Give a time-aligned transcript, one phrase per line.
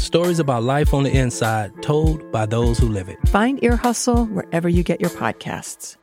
[0.00, 3.18] stories about life on the inside told by those who live it.
[3.28, 5.96] Find Ear Hustle wherever you get your podcasts.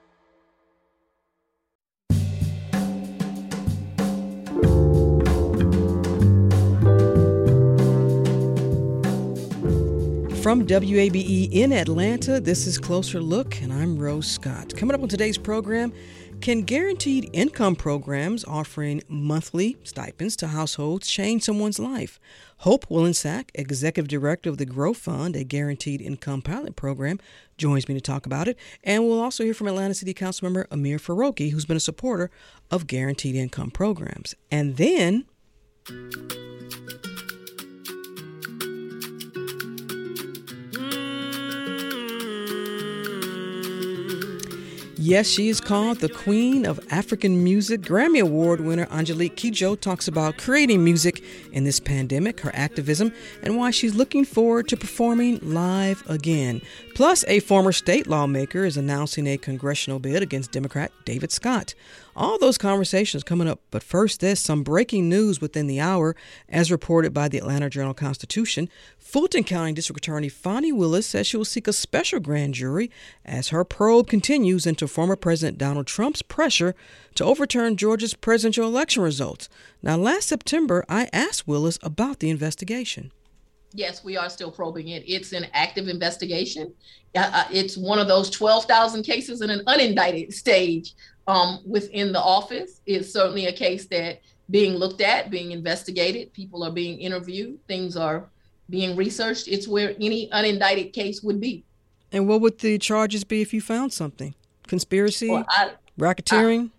[10.47, 14.73] From WABE in Atlanta, this is Closer Look, and I'm Rose Scott.
[14.77, 15.91] Coming up on today's program,
[16.41, 22.19] can guaranteed income programs offering monthly stipends to households change someone's life?
[22.57, 27.19] Hope Wollensack, Executive Director of the Grow Fund, a guaranteed income pilot program,
[27.57, 28.57] joins me to talk about it.
[28.83, 32.31] And we'll also hear from Atlanta City Councilmember Amir Farokhi, who's been a supporter
[32.71, 34.35] of guaranteed income programs.
[34.51, 35.25] And then.
[44.99, 47.81] Yes, she is called the Queen of African Music.
[47.81, 53.57] Grammy Award winner Angelique Kidjo talks about creating music in this pandemic, her activism, and
[53.57, 56.63] why she's looking forward to performing live again.
[56.97, 61.75] Plus, a former state lawmaker is announcing a congressional bid against Democrat David Scott.
[62.15, 66.15] All those conversations coming up, but first, there's some breaking news within the hour,
[66.49, 68.67] as reported by the Atlanta Journal Constitution.
[68.97, 72.89] Fulton County District Attorney Fani Willis says she will seek a special grand jury
[73.23, 76.73] as her probe continues into former President Donald Trump's pressure
[77.13, 79.49] to overturn Georgia's presidential election results.
[79.83, 83.11] Now, last September, I asked Willis about the investigation.
[83.73, 85.03] Yes, we are still probing it.
[85.05, 86.73] It's an active investigation.
[87.15, 90.93] Uh, uh it's one of those 12,000 cases in an unindicted stage
[91.27, 92.81] um, within the office.
[92.85, 97.97] It's certainly a case that being looked at, being investigated, people are being interviewed, things
[97.97, 98.29] are
[98.69, 99.47] being researched.
[99.47, 101.63] It's where any unindicted case would be.
[102.11, 104.33] And what would the charges be if you found something?
[104.67, 105.29] Conspiracy?
[105.29, 106.71] Well, I, racketeering?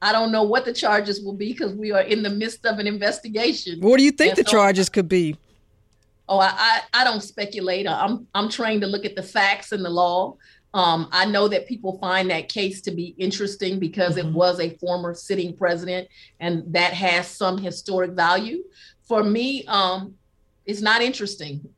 [0.00, 2.64] I, I, don't know what the charges will be because we are in the midst
[2.64, 3.80] of an investigation.
[3.80, 5.36] What do you think and the so, charges could be?
[6.28, 7.86] Oh, I, I, I don't speculate.
[7.86, 10.36] I'm I'm trained to look at the facts and the law.
[10.72, 14.28] Um, I know that people find that case to be interesting because mm-hmm.
[14.28, 16.08] it was a former sitting president,
[16.40, 18.64] and that has some historic value.
[19.06, 20.14] For me, um,
[20.66, 21.68] it's not interesting.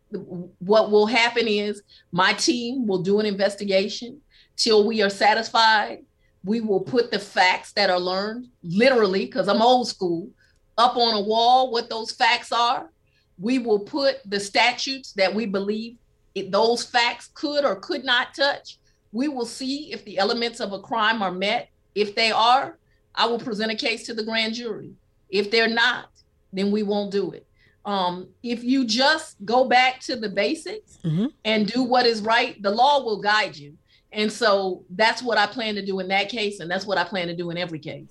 [0.59, 1.83] What will happen is
[2.13, 4.21] my team will do an investigation
[4.57, 6.05] till we are satisfied.
[6.45, 10.31] We will put the facts that are learned, literally, because I'm old school,
[10.79, 12.91] up on a wall, what those facts are.
[13.39, 15.97] We will put the statutes that we believe
[16.35, 18.79] it, those facts could or could not touch
[19.17, 21.71] we will see if the elements of a crime are met.
[21.95, 22.77] If they are,
[23.15, 24.93] I will present a case to the grand jury.
[25.31, 26.11] If they're not,
[26.53, 27.47] then we won't do it.
[27.87, 31.27] Um, if you just go back to the basics mm-hmm.
[31.45, 33.79] and do what is right, the law will guide you.
[34.13, 37.05] And so that's what I plan to do in that case, and that's what I
[37.05, 38.09] plan to do in every case.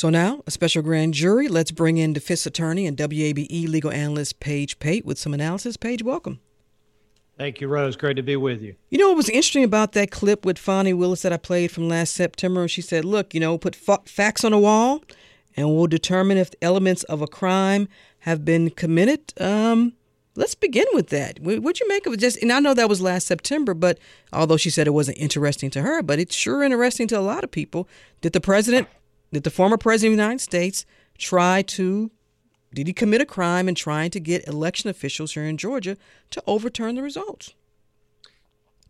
[0.00, 1.46] So now, a special grand jury.
[1.46, 5.76] Let's bring in defense attorney and WABE legal analyst Paige Pate with some analysis.
[5.76, 6.40] Paige, welcome.
[7.36, 7.96] Thank you, Rose.
[7.96, 8.76] Great to be with you.
[8.88, 11.86] You know what was interesting about that clip with Fani Willis that I played from
[11.86, 12.62] last September?
[12.62, 15.02] And she said, look, you know, put fa- facts on the wall
[15.54, 17.86] and we'll determine if elements of a crime
[18.20, 19.34] have been committed.
[19.38, 19.92] Um,
[20.34, 21.40] let's begin with that.
[21.40, 22.20] What'd you make of it?
[22.20, 23.98] Just, and I know that was last September, but
[24.32, 27.44] although she said it wasn't interesting to her, but it's sure interesting to a lot
[27.44, 27.86] of people.
[28.22, 28.88] Did the president,
[29.32, 30.84] did the former president of the United States
[31.18, 32.10] try to
[32.72, 35.96] did he commit a crime in trying to get election officials here in Georgia
[36.30, 37.54] to overturn the results?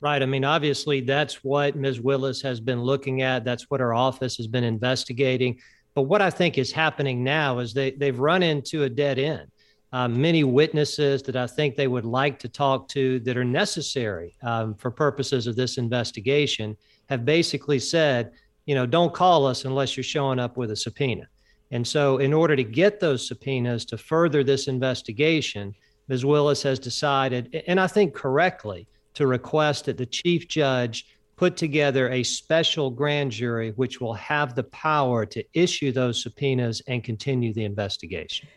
[0.03, 0.23] Right.
[0.23, 2.01] I mean, obviously, that's what Ms.
[2.01, 3.45] Willis has been looking at.
[3.45, 5.59] That's what her office has been investigating.
[5.95, 9.51] But what I think is happening now is they, they've run into a dead end.
[9.93, 14.37] Uh, many witnesses that I think they would like to talk to that are necessary
[14.43, 16.77] um, for purposes of this investigation
[17.09, 18.33] have basically said,
[18.67, 21.29] you know, don't call us unless you're showing up with a subpoena.
[21.71, 25.75] And so, in order to get those subpoenas to further this investigation,
[26.09, 26.25] Ms.
[26.25, 32.11] Willis has decided, and I think correctly, to request that the chief judge put together
[32.11, 37.55] a special grand jury which will have the power to issue those subpoenas and continue
[37.55, 38.49] the investigation.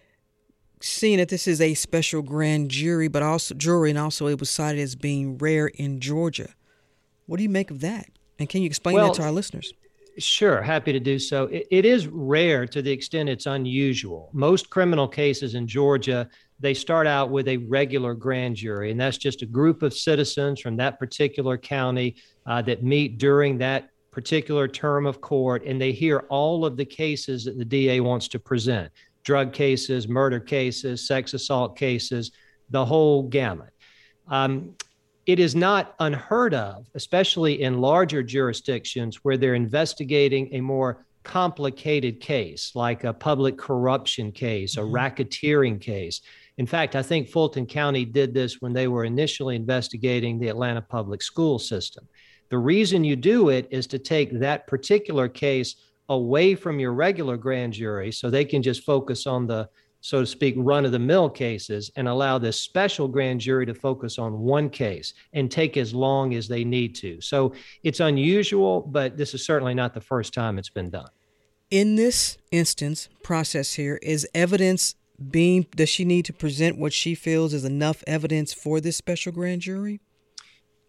[0.81, 4.49] Seeing that this is a special grand jury, but also jury, and also it was
[4.49, 6.49] cited as being rare in Georgia.
[7.25, 8.09] What do you make of that?
[8.37, 9.73] And can you explain well, that to our listeners?
[10.19, 11.45] Sure, happy to do so.
[11.45, 14.29] It, it is rare to the extent it's unusual.
[14.33, 16.29] Most criminal cases in Georgia,
[16.59, 20.61] they start out with a regular grand jury, and that's just a group of citizens
[20.61, 22.15] from that particular county
[22.45, 26.85] uh, that meet during that particular term of court, and they hear all of the
[26.85, 28.91] cases that the DA wants to present
[29.23, 32.31] drug cases, murder cases, sex assault cases,
[32.69, 33.73] the whole gamut.
[34.27, 34.75] Um,
[35.25, 42.19] it is not unheard of, especially in larger jurisdictions where they're investigating a more complicated
[42.19, 44.95] case, like a public corruption case, a mm-hmm.
[44.95, 46.21] racketeering case.
[46.57, 50.81] In fact, I think Fulton County did this when they were initially investigating the Atlanta
[50.81, 52.07] public school system.
[52.49, 55.75] The reason you do it is to take that particular case
[56.09, 59.69] away from your regular grand jury so they can just focus on the
[60.03, 63.73] so to speak, run of the mill cases and allow this special grand jury to
[63.73, 67.21] focus on one case and take as long as they need to.
[67.21, 67.53] So
[67.83, 71.07] it's unusual, but this is certainly not the first time it's been done.
[71.71, 74.95] In this instance, process here, is evidence
[75.31, 79.31] being, does she need to present what she feels is enough evidence for this special
[79.31, 80.01] grand jury?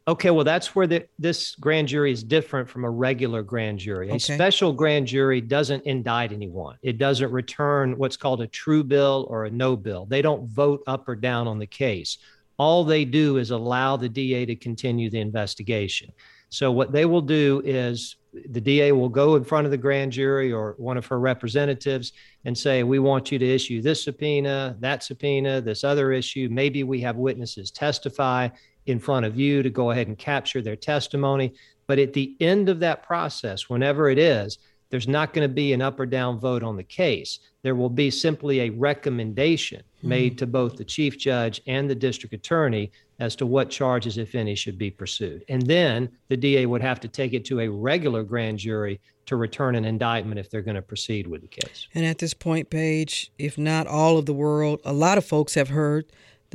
[0.07, 4.09] Okay, well, that's where the, this grand jury is different from a regular grand jury.
[4.09, 4.17] Okay.
[4.17, 6.77] A special grand jury doesn't indict anyone.
[6.83, 10.05] It doesn't return what's called a true bill or a no bill.
[10.05, 12.19] They don't vote up or down on the case.
[12.59, 16.13] All they do is allow the DA to continue the investigation.
[16.51, 18.17] So, what they will do is
[18.51, 22.13] the DA will go in front of the grand jury or one of her representatives
[22.45, 26.49] and say, We want you to issue this subpoena, that subpoena, this other issue.
[26.53, 28.51] Maybe we have witnesses testify
[28.87, 31.53] in front of you to go ahead and capture their testimony.
[31.87, 34.59] But at the end of that process, whenever it is,
[34.91, 37.41] there's not going to be an up or down vote on the case.
[37.63, 40.09] There will be simply a recommendation mm-hmm.
[40.09, 44.35] made to both the chief judge and the district attorney as to what charges, if
[44.35, 45.45] any, should be pursued.
[45.49, 49.37] And then the DA would have to take it to a regular grand jury to
[49.37, 51.89] return an indictment if they're going to proceed with the case.
[51.95, 55.55] And at this point, Paige, if not all of the world, a lot of folks
[55.55, 56.07] have heard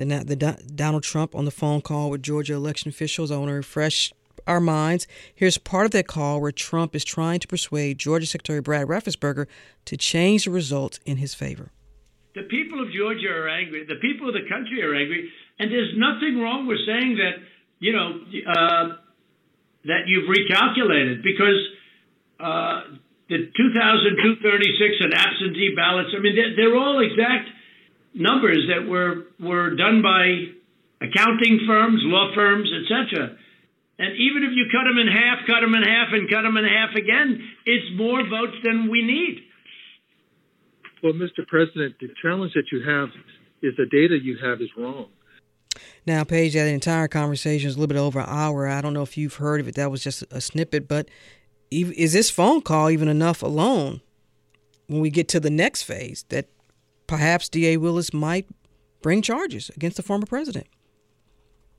[0.08, 0.36] the, the
[0.76, 3.32] Donald Trump on the phone call with Georgia election officials.
[3.32, 4.14] I want to refresh
[4.48, 5.08] our minds.
[5.36, 9.48] Here's part of that call where Trump is trying to persuade Georgia Secretary Brad Raffensperger
[9.86, 11.72] to change the results in his favor.
[12.36, 13.86] The people of Georgia are angry.
[13.86, 15.30] The people of the country are angry,
[15.60, 17.44] and there's nothing wrong with saying that.
[17.82, 18.12] You know
[18.44, 19.00] uh,
[19.86, 21.60] that you've recalculated because
[22.40, 23.00] uh,
[23.30, 26.10] the 2,236 and absentee ballots.
[26.18, 27.48] I mean, they're, they're all exact
[28.20, 30.52] numbers that were were done by
[31.02, 33.38] accounting firms, law firms, etc.
[33.98, 36.56] And even if you cut them in half, cut them in half, and cut them
[36.56, 39.44] in half again, it's more votes than we need.
[41.04, 41.48] Well, Mr.
[41.48, 43.10] President, the challenge that you have
[43.62, 45.08] is the data you have is wrong.
[46.06, 48.68] Now, Paige, that entire conversation is a little bit over an hour.
[48.68, 49.76] I don't know if you've heard of it.
[49.76, 51.10] That was just a snippet, but
[51.72, 54.02] is this phone call even enough alone
[54.88, 56.50] when we get to the next phase that
[57.10, 57.78] perhaps D.A.
[57.78, 58.48] Willis might
[59.02, 60.68] bring charges against the former president.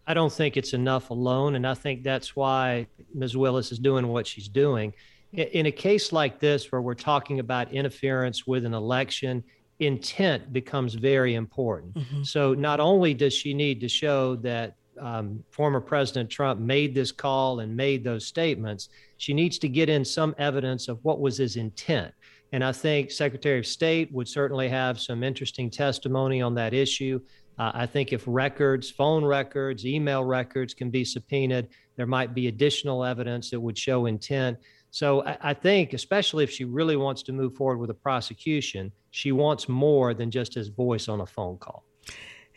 [0.07, 1.55] I don't think it's enough alone.
[1.55, 3.37] And I think that's why Ms.
[3.37, 4.93] Willis is doing what she's doing.
[5.33, 9.45] In a case like this, where we're talking about interference with an election,
[9.79, 11.95] intent becomes very important.
[11.95, 12.23] Mm-hmm.
[12.25, 17.13] So not only does she need to show that um, former President Trump made this
[17.13, 18.89] call and made those statements,
[19.19, 22.13] she needs to get in some evidence of what was his intent.
[22.53, 27.21] And I think Secretary of State would certainly have some interesting testimony on that issue.
[27.59, 32.49] Uh, I think if records, phone records, email records can be subpoenaed, there might be
[32.49, 34.59] additional evidence that would show intent.
[34.91, 38.91] So I, I think, especially if she really wants to move forward with a prosecution,
[39.11, 41.85] she wants more than just his voice on a phone call.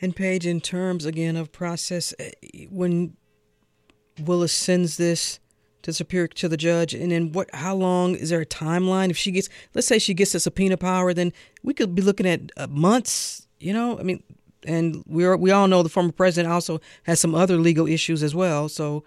[0.01, 2.31] And Paige, in terms again of process, eh,
[2.69, 3.15] when
[4.19, 5.39] Willis sends this
[5.84, 9.10] to superior to the judge and then what how long is there a timeline?
[9.10, 12.25] If she gets let's say she gets a subpoena power then we could be looking
[12.25, 14.00] at uh, months you know?
[14.00, 14.24] I mean
[14.66, 18.24] and we are, we all know the former president also has some other legal issues
[18.24, 19.04] as well so.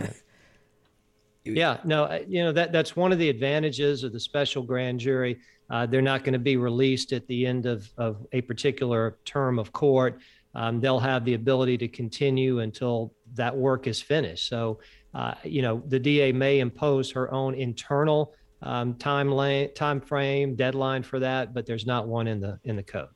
[0.00, 0.14] Right.
[1.44, 5.38] yeah no you know that that's one of the advantages of the special grand jury.
[5.68, 9.58] Uh, they're not going to be released at the end of, of a particular term
[9.58, 10.20] of court.
[10.54, 14.48] Um, they'll have the ability to continue until that work is finished.
[14.48, 14.78] So
[15.16, 21.18] uh, you know, the DA may impose her own internal um, time frame deadline for
[21.20, 23.08] that, but there's not one in the in the code.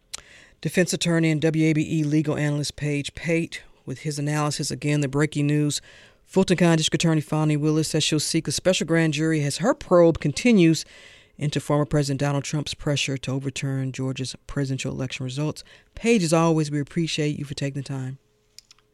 [0.63, 5.03] Defense attorney and WABE legal analyst Paige Pate with his analysis again.
[5.03, 5.83] The breaking news:
[6.25, 9.75] Fulton County District Attorney Fani Willis says she'll seek a special grand jury as her
[9.75, 10.87] probe continues
[11.37, 15.65] into former President Donald Trump's pressure to overturn Georgia's presidential election results.
[15.95, 18.19] Paige, as always, we appreciate you for taking the time.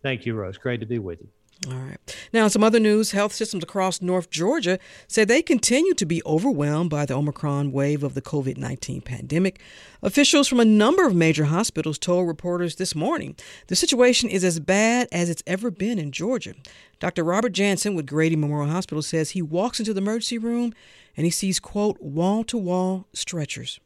[0.03, 0.59] Thank you, Rose.
[0.59, 1.29] Great to be with you.
[1.69, 2.17] All right.
[2.35, 6.91] Now, some other news health systems across North Georgia say they continue to be overwhelmed
[6.91, 9.61] by the Omicron wave of the COVID 19 pandemic.
[10.03, 13.37] Officials from a number of major hospitals told reporters this morning
[13.69, 16.55] the situation is as bad as it's ever been in Georgia.
[17.01, 17.25] Dr.
[17.25, 20.75] Robert Jansen with Grady Memorial Hospital says he walks into the emergency room
[21.17, 23.81] and he sees, quote, wall to wall stretchers.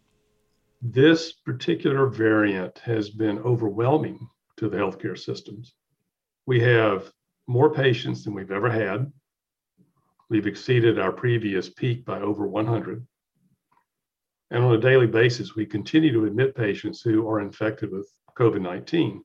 [0.82, 5.74] This particular variant has been overwhelming to the healthcare systems.
[6.46, 7.12] We have
[7.50, 9.12] more patients than we've ever had.
[10.28, 13.04] We've exceeded our previous peak by over 100.
[14.52, 18.62] And on a daily basis, we continue to admit patients who are infected with COVID
[18.62, 19.24] 19.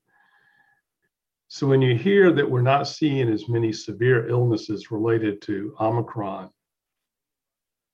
[1.46, 6.50] So when you hear that we're not seeing as many severe illnesses related to Omicron,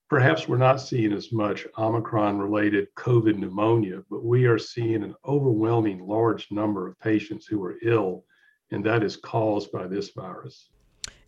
[0.09, 5.15] perhaps we're not seeing as much Omicron related COVID pneumonia, but we are seeing an
[5.27, 8.25] overwhelming large number of patients who are ill
[8.73, 10.69] and that is caused by this virus.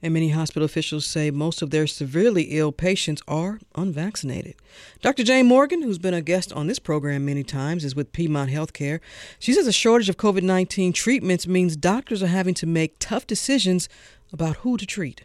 [0.02, 4.56] And many hospital officials say most of their severely ill patients are unvaccinated.
[5.00, 5.24] Dr.
[5.24, 9.00] Jane Morgan, who's been a guest on this program many times, is with Piedmont Healthcare.
[9.38, 13.26] She says a shortage of COVID 19 treatments means doctors are having to make tough
[13.26, 13.88] decisions
[14.32, 15.24] about who to treat.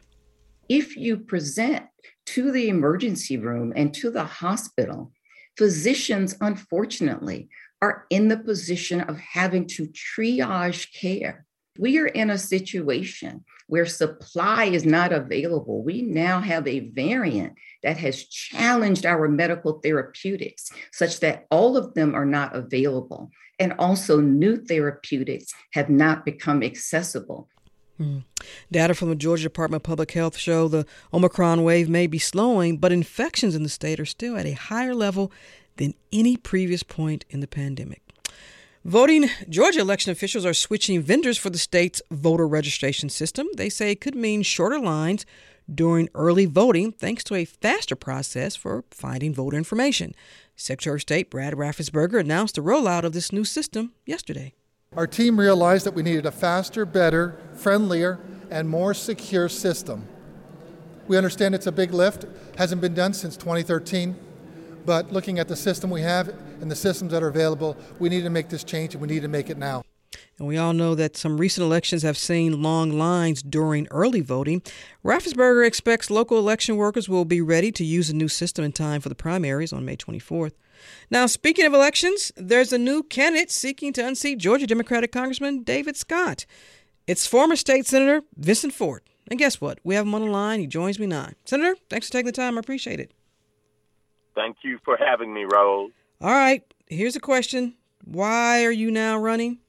[0.70, 1.86] If you present
[2.28, 5.12] to the emergency room and to the hospital,
[5.58, 7.50] physicians, unfortunately,
[7.82, 11.46] are in the position of having to triage care
[11.80, 15.82] we are in a situation where supply is not available.
[15.82, 21.94] We now have a variant that has challenged our medical therapeutics such that all of
[21.94, 23.32] them are not available.
[23.60, 27.48] And also, new therapeutics have not become accessible.
[27.98, 28.20] Hmm.
[28.72, 32.78] Data from the Georgia Department of Public Health show the Omicron wave may be slowing,
[32.78, 35.32] but infections in the state are still at a higher level
[35.78, 38.02] than any previous point in the pandemic.
[38.90, 43.46] Voting Georgia election officials are switching vendors for the state's voter registration system.
[43.56, 45.28] They say it could mean shorter lines
[45.72, 50.16] during early voting thanks to a faster process for finding voter information.
[50.56, 54.56] Secretary of State Brad Raffensperger announced the rollout of this new system yesterday.
[54.98, 58.20] Our team realized that we needed a faster, better, friendlier,
[58.50, 60.08] and more secure system.
[61.08, 62.26] We understand it's a big lift,
[62.58, 64.16] hasn't been done since 2013.
[64.86, 66.30] But looking at the system we have
[66.62, 69.22] and the systems that are available, we need to make this change and we need
[69.22, 69.84] to make it now.
[70.38, 74.62] And we all know that some recent elections have seen long lines during early voting.
[75.04, 79.02] Raffensperger expects local election workers will be ready to use the new system in time
[79.02, 80.54] for the primaries on May 24th.
[81.12, 85.98] Now, speaking of elections, there's a new candidate seeking to unseat Georgia Democratic Congressman David
[85.98, 86.46] Scott.
[87.06, 89.04] It's former state senator Vincent Fort.
[89.30, 89.80] And guess what?
[89.84, 90.60] We have him on the line.
[90.60, 91.30] He joins me now.
[91.46, 92.58] Senator, thanks for taking the time.
[92.58, 93.12] I appreciate it.
[94.36, 95.92] Thank you for having me, Raul.
[96.22, 96.64] All right.
[96.88, 97.76] Here's a question.
[98.06, 99.60] Why are you now running?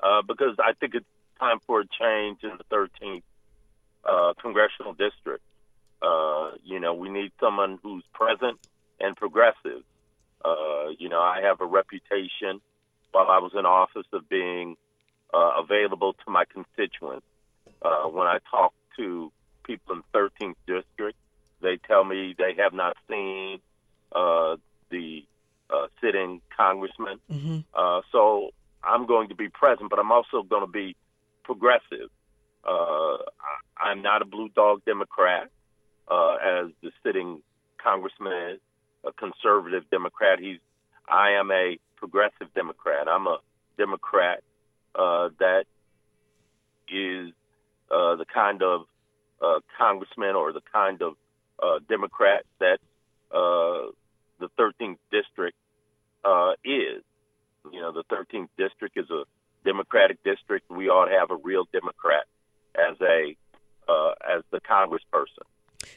[0.00, 1.06] Uh, because I think it's
[1.38, 3.22] time for a change in the 13th
[4.04, 5.42] uh, congressional district.
[6.00, 8.58] Uh, you know, we need someone who's present
[9.00, 9.82] and progressive.
[10.44, 12.60] Uh, you know, I have a reputation
[13.12, 14.76] while I was in office of being
[15.34, 17.26] uh, available to my constituents.
[17.82, 19.32] Uh, when I talk to
[19.64, 21.18] people in 13th district,
[21.60, 23.60] they tell me they have not seen
[24.14, 24.56] uh,
[24.90, 25.24] the
[25.70, 27.18] uh, sitting congressman.
[27.30, 27.58] Mm-hmm.
[27.74, 28.50] Uh, so
[28.82, 30.96] I'm going to be present, but I'm also going to be
[31.44, 32.10] progressive.
[32.66, 33.18] Uh,
[33.82, 35.50] I, am not a blue dog Democrat,
[36.10, 37.42] uh, as the sitting
[37.82, 38.60] congressman is,
[39.04, 40.38] a conservative Democrat.
[40.40, 40.58] He's,
[41.08, 43.08] I am a progressive Democrat.
[43.08, 43.38] I'm a
[43.76, 44.42] Democrat
[44.94, 45.64] uh, that
[46.88, 47.32] is
[47.90, 48.86] the kind of
[49.78, 51.14] congressman or the kind of
[51.62, 52.78] uh, Democrat that
[53.30, 53.90] uh,
[54.38, 55.56] the 13th district
[56.24, 57.02] uh, is.
[57.72, 59.24] You know, the 13th district is a
[59.64, 60.70] Democratic district.
[60.70, 62.24] We ought to have a real Democrat
[62.74, 63.36] as a
[63.88, 65.44] uh, as the Congressperson.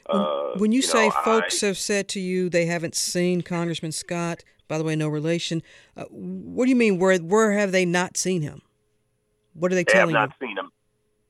[0.05, 3.41] Uh, when you, you say know, folks I, have said to you they haven't seen
[3.41, 5.61] Congressman Scott, by the way, no relation.
[5.95, 6.97] Uh, what do you mean?
[6.99, 8.61] Where where have they not seen him?
[9.53, 10.13] What are they, they telling you?
[10.13, 10.47] They have not you?
[10.47, 10.71] seen him.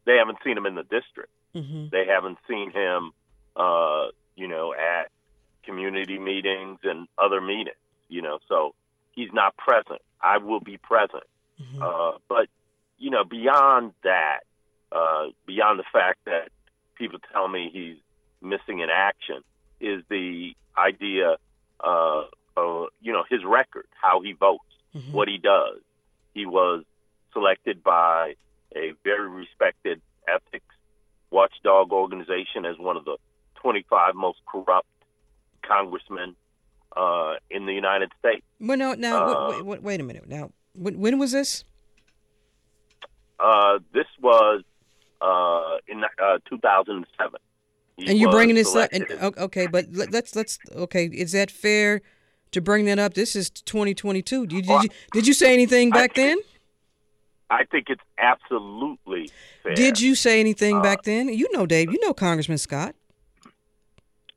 [0.05, 1.31] They haven't seen him in the district.
[1.55, 1.87] Mm-hmm.
[1.91, 3.11] They haven't seen him
[3.55, 5.09] uh, you know, at
[5.63, 7.75] community meetings and other meetings,
[8.09, 8.73] you know, so
[9.11, 10.01] he's not present.
[10.21, 11.23] I will be present.
[11.61, 11.81] Mm-hmm.
[11.81, 12.47] Uh, but,
[12.97, 14.39] you know, beyond that,
[14.91, 16.49] uh, beyond the fact that
[16.95, 17.97] people tell me he's
[18.41, 19.43] missing in action,
[19.79, 21.37] is the idea,
[21.79, 22.23] uh,
[22.57, 24.63] of, you know, his record, how he votes,
[24.95, 25.11] mm-hmm.
[25.11, 25.79] what he does.
[26.33, 26.83] He was
[27.33, 28.35] selected by
[28.75, 30.75] a very respected ethics
[31.29, 33.17] watchdog organization as one of the
[33.61, 34.87] 25 most corrupt
[35.65, 36.35] congressmen
[36.95, 38.43] uh, in the United States.
[38.59, 40.27] Well, no, now uh, wait, wait, wait, a minute.
[40.27, 41.63] Now, when, when was this?
[43.39, 44.63] Uh, this was
[45.21, 47.39] uh, in uh, 2007.
[47.97, 48.89] He and you're bringing this up.
[48.91, 49.05] And,
[49.37, 51.05] okay, but let- let's let's okay.
[51.05, 52.01] Is that fair
[52.51, 53.13] to bring that up?
[53.13, 54.47] This is 2022.
[54.47, 56.37] Did you did you, did you say anything back then?
[57.49, 59.29] I think it's absolutely
[59.61, 59.75] fair.
[59.75, 61.27] Did you say anything Uh, back then?
[61.27, 61.91] You know, Dave.
[61.91, 62.95] You know Congressman Scott.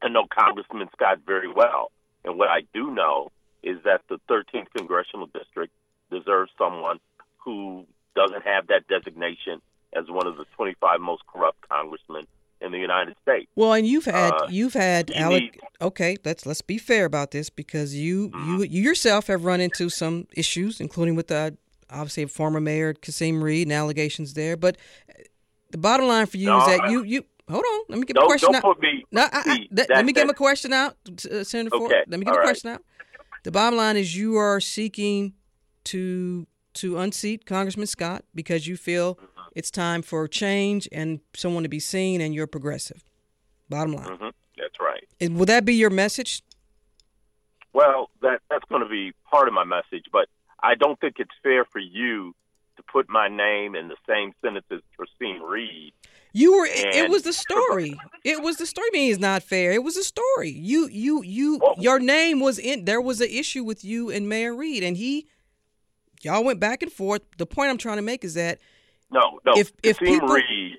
[0.04, 1.90] I know Congressman Scott very well.
[2.24, 3.30] And what I do know
[3.62, 5.72] is that the 13th congressional district
[6.10, 6.98] deserves someone
[7.38, 9.60] who doesn't have that designation
[9.96, 12.26] as one of the 25 most corrupt congressmen
[12.60, 13.50] in the United States.
[13.56, 15.42] Well, and you've had Uh, you've had you Alec.
[15.42, 18.58] need- okay, let's let's be fair about this because you Mm-hmm.
[18.58, 21.56] you you yourself have run into some issues, including with the
[21.90, 24.56] obviously former mayor Kasim Reed and allegations there.
[24.56, 24.76] But
[25.70, 27.80] the bottom line for you No, is that I- you you hold on.
[27.88, 28.62] Let me get my Don't- question don't out.
[28.62, 30.96] put me- no, I, I, let, that- let me get that- my question out,
[31.30, 31.90] uh, Senator Fort.
[31.92, 32.44] Okay, Let me get my right.
[32.44, 32.82] question out.
[33.42, 35.34] The bottom line is you are seeking
[35.84, 39.40] to to unseat Congressman Scott because you feel Mm-hmm.
[39.54, 43.04] it's time for change and someone to be seen, and you're progressive.
[43.68, 44.16] Bottom line.
[44.16, 45.06] hmm That's right.
[45.20, 46.42] And Will that be your message?
[47.72, 50.28] Well, that that's going to be part of my message, but
[50.62, 52.34] I don't think it's fair for you
[52.76, 55.92] to put my name in the same sentence as Christine Reed.
[56.36, 56.66] You were.
[56.66, 57.98] It, it was the story.
[58.24, 58.88] It was the story.
[58.92, 59.72] I mean, it's not fair.
[59.72, 60.50] It was a story.
[60.50, 61.60] You, you, you.
[61.62, 61.74] Oh.
[61.78, 62.84] Your name was in.
[62.84, 65.26] There was an issue with you and Mayor Reed, and he.
[66.22, 67.22] Y'all went back and forth.
[67.38, 68.58] The point I'm trying to make is that
[69.10, 69.52] No, no.
[69.56, 70.78] If- if Kasim people- Reed,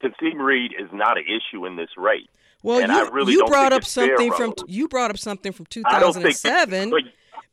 [0.00, 2.28] Kasim Reed is not an issue in this race.
[2.62, 5.52] well, And you I really you brought up fair, something from you brought up something
[5.52, 6.90] from I don't think 2007.
[6.90, 7.02] but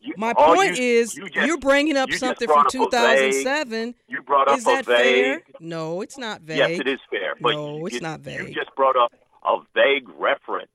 [0.01, 3.95] you- My point you- is you you're bringing up something from up a vague- 2007.
[4.07, 5.41] You brought up is a that fair?
[5.59, 6.57] No, it's not vague.
[6.57, 7.35] Yes, it is fair.
[7.39, 8.47] But No, it's you- not vague.
[8.49, 10.71] You just brought up a vague reference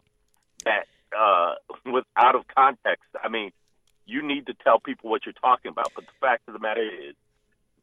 [0.65, 1.55] that uh,
[1.87, 3.05] was out of context.
[3.23, 3.53] I mean,
[4.07, 5.93] you need to tell people what you're talking about.
[5.95, 7.15] But the fact of the matter is,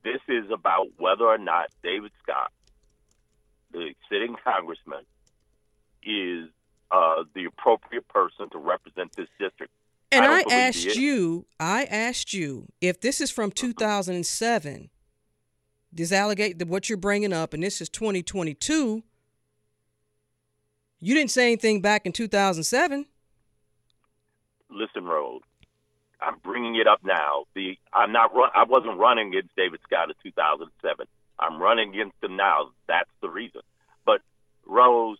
[0.03, 2.51] this is about whether or not David Scott,
[3.71, 5.05] the sitting congressman,
[6.03, 6.49] is
[6.91, 9.71] uh, the appropriate person to represent this district.
[10.13, 13.67] And don't I, asked you, I asked you if this is from uh-huh.
[13.67, 14.89] 2007,
[15.91, 19.03] this allegate what you're bringing up, and this is 2022.
[20.99, 23.05] You didn't say anything back in 2007.
[24.69, 25.41] listen, Rose,
[26.21, 27.45] I'm bringing it up now.
[27.53, 28.49] The I'm not run.
[28.55, 31.05] I wasn't running against David Scott in 2007.
[31.39, 32.69] I'm running against him now.
[32.87, 33.61] That's the reason.
[34.05, 34.21] But
[34.65, 35.17] Rose,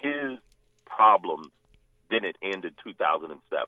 [0.00, 0.38] his
[0.86, 1.48] problems
[2.10, 3.66] didn't end in 2007.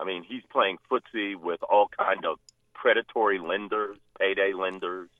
[0.00, 2.38] I mean, he's playing footsie with all kind of
[2.74, 5.10] predatory lenders, payday lenders,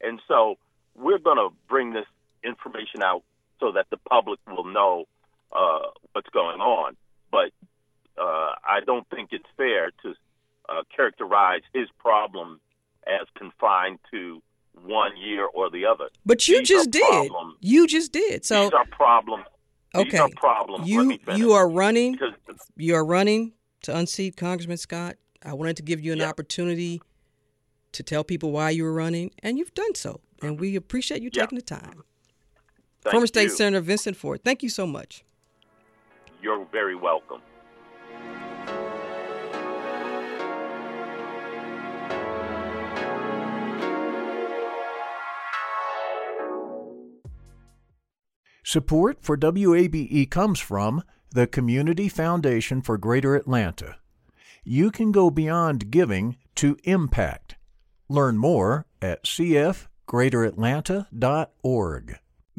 [0.00, 0.56] and so
[0.94, 2.06] we're going to bring this
[2.42, 3.22] information out
[3.58, 5.04] so that the public will know
[5.52, 6.96] uh, what's going on.
[7.30, 7.50] But
[8.18, 10.14] uh, I don't think it's fair to
[10.68, 12.60] uh, characterize his problem
[13.06, 14.42] as confined to
[14.82, 16.08] one year or the other.
[16.24, 17.02] But you These just did.
[17.02, 17.56] Problems.
[17.60, 18.44] You just did.
[18.44, 19.44] So These are problems.
[19.94, 20.88] These okay, are problems.
[20.88, 22.18] You you are running.
[22.76, 25.16] You are running to unseat Congressman Scott.
[25.44, 27.00] I wanted to give you an opportunity
[27.92, 30.20] to tell people why you were running, and you've done so.
[30.42, 32.04] And we appreciate you taking the time.
[33.02, 33.50] Thank Former State.
[33.50, 35.24] Senator Vincent Fort, thank you so much.
[36.42, 37.40] You're very welcome.
[48.62, 53.96] Support for WABE comes from the Community Foundation for Greater Atlanta.
[54.64, 57.56] You can go beyond giving to impact.
[58.08, 62.18] Learn more at cfgreateratlanta.org.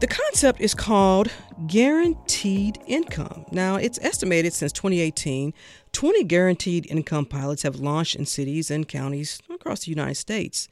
[0.00, 1.28] The concept is called
[1.66, 3.44] guaranteed income.
[3.50, 5.52] Now, it's estimated since 2018,
[5.90, 10.68] 20 guaranteed income pilots have launched in cities and counties across the United States.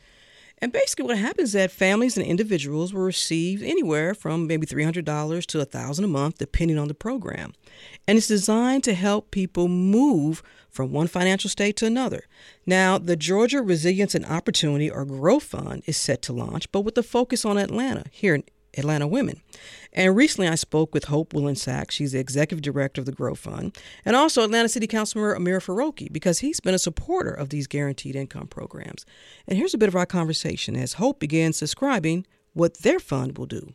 [0.59, 5.05] And basically, what happens is that families and individuals will receive anywhere from maybe $300
[5.47, 7.53] to $1,000 a month, depending on the program.
[8.07, 12.27] And it's designed to help people move from one financial state to another.
[12.65, 16.97] Now, the Georgia Resilience and Opportunity or GROW Fund is set to launch, but with
[16.97, 18.45] a focus on Atlanta, here in
[18.77, 19.41] Atlanta women.
[19.93, 21.91] And recently I spoke with Hope Wollensack.
[21.91, 26.13] She's the executive director of the Grow Fund, and also Atlanta City Councilor Amir Farokhi,
[26.13, 29.07] because he's been a supporter of these guaranteed income programs.
[29.47, 33.47] And here's a bit of our conversation as Hope begins describing what their fund will
[33.47, 33.75] do.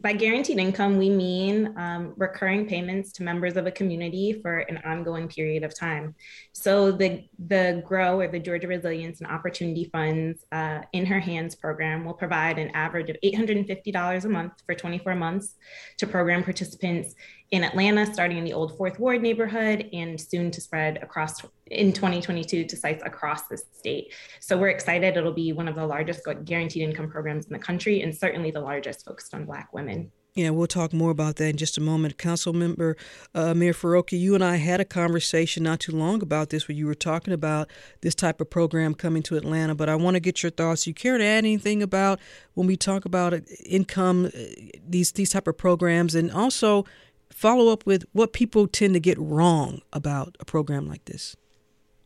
[0.00, 4.78] By guaranteed income, we mean um, recurring payments to members of a community for an
[4.84, 6.14] ongoing period of time.
[6.52, 11.52] So the the GROW or the Georgia Resilience and Opportunity Funds uh, in Her Hands
[11.56, 15.56] program will provide an average of $850 a month for 24 months
[15.98, 17.14] to program participants
[17.50, 21.92] in Atlanta, starting in the old Fourth Ward neighborhood, and soon to spread across in
[21.92, 24.12] 2022 to sites across the state.
[24.40, 25.16] So we're excited.
[25.16, 28.60] It'll be one of the largest guaranteed income programs in the country, and certainly the
[28.60, 30.12] largest focused on Black women.
[30.38, 32.16] Yeah, we'll talk more about that in just a moment.
[32.16, 32.96] Council member
[33.34, 36.76] uh, Amir Farokhi, you and I had a conversation not too long about this where
[36.76, 37.68] you were talking about
[38.02, 40.86] this type of program coming to Atlanta, but I want to get your thoughts.
[40.86, 42.20] You care to add anything about
[42.54, 44.38] when we talk about uh, income, uh,
[44.86, 46.84] these these type of programs, and also
[47.38, 51.36] follow up with what people tend to get wrong about a program like this.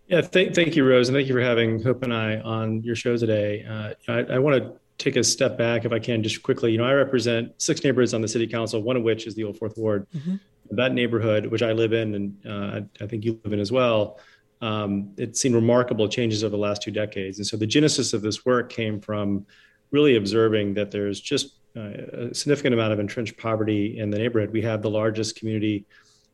[0.07, 2.95] Yeah, th- thank you, Rose, and thank you for having Hope and I on your
[2.95, 3.65] show today.
[3.65, 6.73] Uh, I, I want to take a step back, if I can, just quickly.
[6.73, 9.45] You know, I represent six neighborhoods on the city council, one of which is the
[9.45, 10.07] Old Fourth Ward.
[10.15, 10.37] Mm-hmm.
[10.73, 14.21] That neighborhood, which I live in, and uh, I, think you live in as well,
[14.61, 17.39] um, it's seen remarkable changes over the last two decades.
[17.39, 19.47] And so the genesis of this work came from
[19.93, 24.53] really observing that there's just a significant amount of entrenched poverty in the neighborhood.
[24.53, 25.87] We have the largest community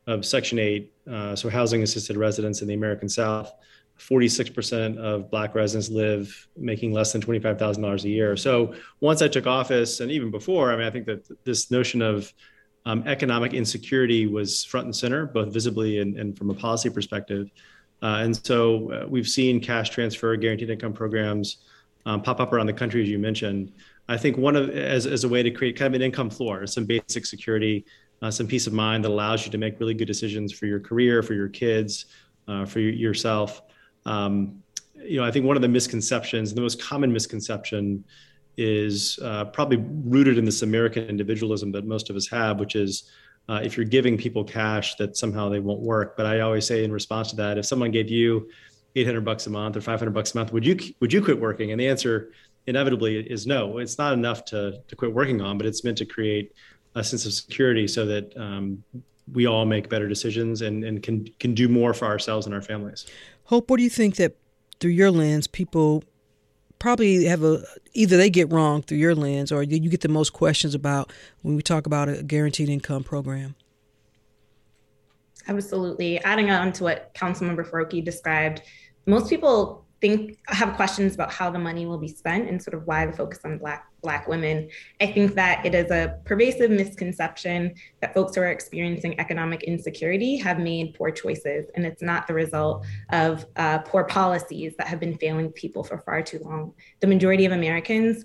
[0.07, 3.53] of Section 8, uh, so housing assisted residents in the American South.
[3.99, 8.37] 46% of Black residents live making less than $25,000 a year.
[8.37, 12.01] So once I took office, and even before, I mean, I think that this notion
[12.01, 12.33] of
[12.87, 17.51] um, economic insecurity was front and center, both visibly and, and from a policy perspective.
[18.01, 21.59] Uh, and so uh, we've seen cash transfer, guaranteed income programs
[22.07, 23.73] um, pop up around the country, as you mentioned.
[24.09, 26.67] I think one of as, as a way to create kind of an income floor,
[26.67, 27.85] some basic security,
[28.23, 30.81] uh, some peace of mind that allows you to make really good decisions for your
[30.81, 32.07] career, for your kids,
[32.49, 33.63] uh, for yourself.
[34.07, 34.63] Um,
[34.95, 38.05] you know, I think one of the misconceptions, the most common misconception,
[38.57, 43.11] is uh, probably rooted in this American individualism that most of us have, which is
[43.49, 46.17] uh, if you're giving people cash, that somehow they won't work.
[46.17, 48.49] But I always say in response to that, if someone gave you
[48.97, 51.71] 800 bucks a month or 500 bucks a month, would you would you quit working?
[51.71, 52.33] And the answer
[52.69, 53.79] inevitably is no.
[53.79, 56.53] It's not enough to to quit working on, but it's meant to create
[56.95, 58.83] a sense of security so that um,
[59.33, 62.63] we all make better decisions and, and can can do more for ourselves and our
[62.63, 63.07] families.
[63.45, 64.37] Hope, what do you think that
[64.81, 66.05] through your lens, people
[66.79, 67.63] probably have a
[67.95, 71.57] either they get wrong through your lens or you get the most questions about when
[71.57, 73.55] we talk about a guaranteed income program?
[75.49, 76.23] Absolutely.
[76.25, 78.63] Adding on to what Councilmember Farokhi described,
[79.07, 82.87] most people think have questions about how the money will be spent and sort of
[82.87, 84.69] why the focus on black black women.
[85.01, 90.37] I think that it is a pervasive misconception that folks who are experiencing economic insecurity
[90.37, 95.01] have made poor choices and it's not the result of uh, poor policies that have
[95.01, 96.75] been failing people for far too long.
[97.01, 98.25] The majority of americans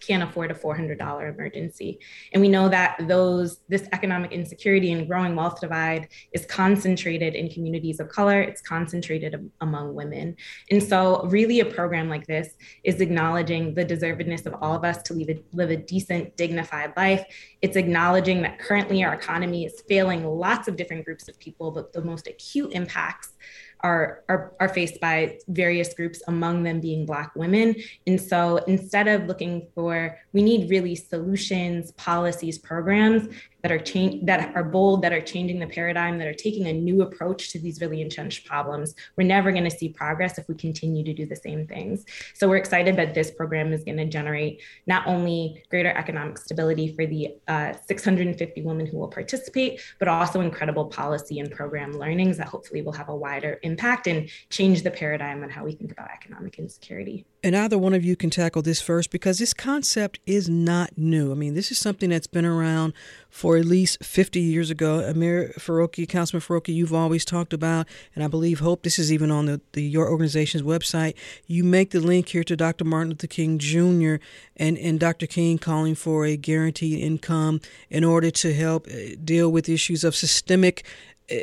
[0.00, 1.98] can't afford a $400 emergency.
[2.32, 7.48] And we know that those this economic insecurity and growing wealth divide is concentrated in
[7.48, 10.36] communities of color, it's concentrated among women.
[10.70, 15.02] And so really a program like this is acknowledging the deservedness of all of us
[15.04, 17.24] to a, live a decent, dignified life.
[17.62, 21.92] It's acknowledging that currently our economy is failing lots of different groups of people, but
[21.92, 23.32] the most acute impacts
[23.80, 27.74] are, are, are faced by various groups, among them being Black women.
[28.06, 33.28] And so instead of looking for, we need really solutions, policies, programs
[33.62, 36.72] that are change that are bold, that are changing the paradigm, that are taking a
[36.72, 38.94] new approach to these really entrenched problems.
[39.16, 42.04] We're never going to see progress if we continue to do the same things.
[42.34, 46.94] So we're excited that this program is going to generate not only greater economic stability
[46.94, 52.38] for the uh, 650 women who will participate, but also incredible policy and program learnings
[52.38, 55.92] that hopefully will have a wider impact and change the paradigm on how we think
[55.92, 57.26] about economic insecurity.
[57.44, 61.30] And either one of you can tackle this first because this concept is not new.
[61.30, 62.94] I mean, this is something that's been around
[63.30, 65.08] for at least 50 years ago.
[65.08, 69.30] Amir Farokhi, Councilman Farokhi, you've always talked about, and I believe, hope this is even
[69.30, 71.14] on the, the your organization's website.
[71.46, 72.84] You make the link here to Dr.
[72.84, 74.16] Martin Luther King Jr.
[74.56, 75.28] and, and Dr.
[75.28, 80.16] King calling for a guaranteed income in order to help uh, deal with issues of
[80.16, 80.84] systemic
[81.30, 81.36] uh,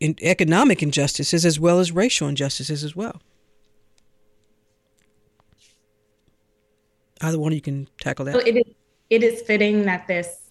[0.00, 3.20] economic injustices as well as racial injustices as well.
[7.22, 8.34] Either one of you can tackle that.
[8.34, 8.74] So it is,
[9.10, 10.42] it is fitting that this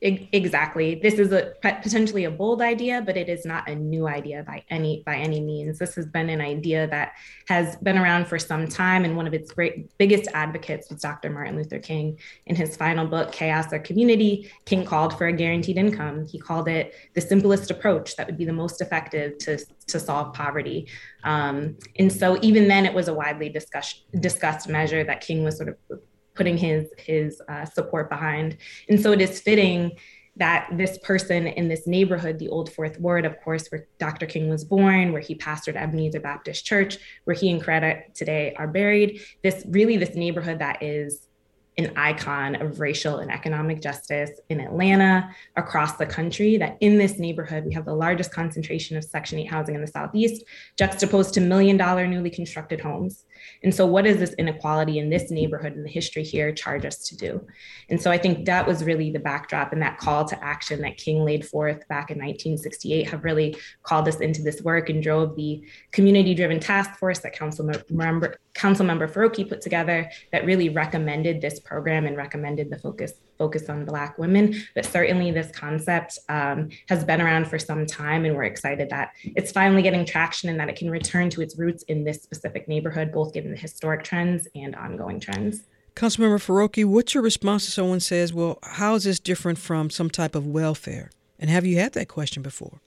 [0.00, 4.44] exactly this is a potentially a bold idea but it is not a new idea
[4.46, 5.78] by any by any means.
[5.78, 7.14] This has been an idea that
[7.48, 11.28] has been around for some time and one of its great biggest advocates was dr
[11.30, 12.18] martin luther king.
[12.46, 16.26] In his final book chaos or community king called for a guaranteed income.
[16.26, 19.58] He called it the simplest approach that would be the most effective to
[19.88, 20.88] to solve poverty.
[21.24, 25.56] Um, and so even then it was a widely discussed discussed measure that king was
[25.56, 26.00] sort of
[26.34, 28.56] putting his his uh, support behind.
[28.88, 29.92] And so it is fitting
[30.36, 34.26] that this person in this neighborhood, the Old Fourth Ward, of course, where Dr.
[34.26, 38.66] King was born, where he pastored Ebenezer Baptist Church, where he and Coretta today are
[38.66, 41.28] buried, this really this neighborhood that is
[41.76, 47.18] an icon of racial and economic justice in Atlanta, across the country, that in this
[47.18, 50.44] neighborhood, we have the largest concentration of Section 8 housing in the Southeast,
[50.76, 53.24] juxtaposed to million dollar newly constructed homes.
[53.62, 56.98] And so, what does this inequality in this neighborhood and the history here charge us
[57.08, 57.46] to do?
[57.88, 60.96] And so, I think that was really the backdrop and that call to action that
[60.96, 65.36] King laid forth back in 1968 have really called us into this work and drove
[65.36, 71.40] the community driven task force that Council member, Council member put together that really recommended
[71.40, 74.62] this program and recommended the focus focus on Black women.
[74.74, 79.12] But certainly, this concept um, has been around for some time, and we're excited that
[79.24, 82.68] it's finally getting traction and that it can return to its roots in this specific
[82.68, 85.62] neighborhood, both given the historic trends and ongoing trends.
[85.96, 90.10] Councilmember Farokhi, what's your response to someone says, well, how is this different from some
[90.10, 91.10] type of welfare?
[91.38, 92.80] And have you had that question before?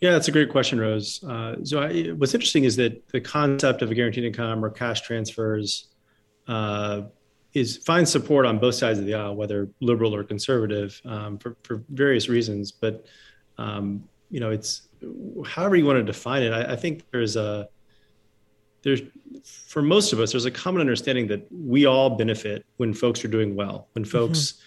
[0.00, 1.22] Yeah, that's a great question, Rose.
[1.24, 5.02] Uh, so, I, what's interesting is that the concept of a guaranteed income or cash
[5.02, 5.88] transfers
[6.48, 7.02] uh,
[7.52, 11.56] is find support on both sides of the aisle, whether liberal or conservative, um, for,
[11.64, 12.70] for various reasons.
[12.70, 13.06] But
[13.58, 14.82] um, you know, it's
[15.44, 16.52] however you want to define it.
[16.52, 17.68] I, I, think there's a
[18.82, 19.02] there's
[19.44, 23.28] for most of us there's a common understanding that we all benefit when folks are
[23.28, 24.10] doing well, when mm-hmm.
[24.10, 24.62] folks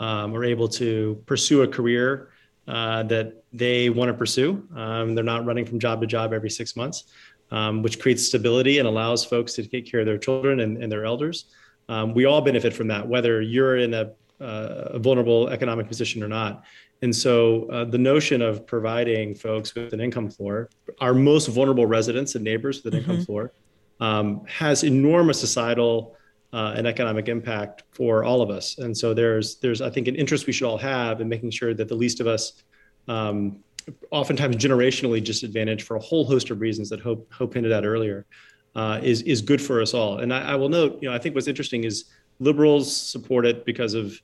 [0.00, 0.04] mm-hmm.
[0.04, 2.30] um, are able to pursue a career
[2.68, 4.66] uh, that they want to pursue.
[4.76, 7.04] Um, they're not running from job to job every six months,
[7.50, 10.92] um, which creates stability and allows folks to take care of their children and, and
[10.92, 11.46] their elders
[11.88, 16.22] um, we all benefit from that, whether you're in a, uh, a vulnerable economic position
[16.22, 16.64] or not.
[17.02, 20.68] And so uh, the notion of providing folks with an income floor,
[21.00, 23.10] our most vulnerable residents and neighbors with an mm-hmm.
[23.10, 23.52] income floor,
[24.00, 26.16] um, has enormous societal
[26.52, 28.78] uh, and economic impact for all of us.
[28.78, 31.74] And so there's there's I think an interest we should all have in making sure
[31.74, 32.64] that the least of us,
[33.06, 33.58] um,
[34.10, 38.26] oftentimes generationally disadvantaged for a whole host of reasons that Hope Hope hinted at earlier,
[38.78, 40.18] uh, is is good for us all.
[40.18, 42.04] And I, I, will note, you know, I think what's interesting is
[42.38, 44.16] liberals support it because of,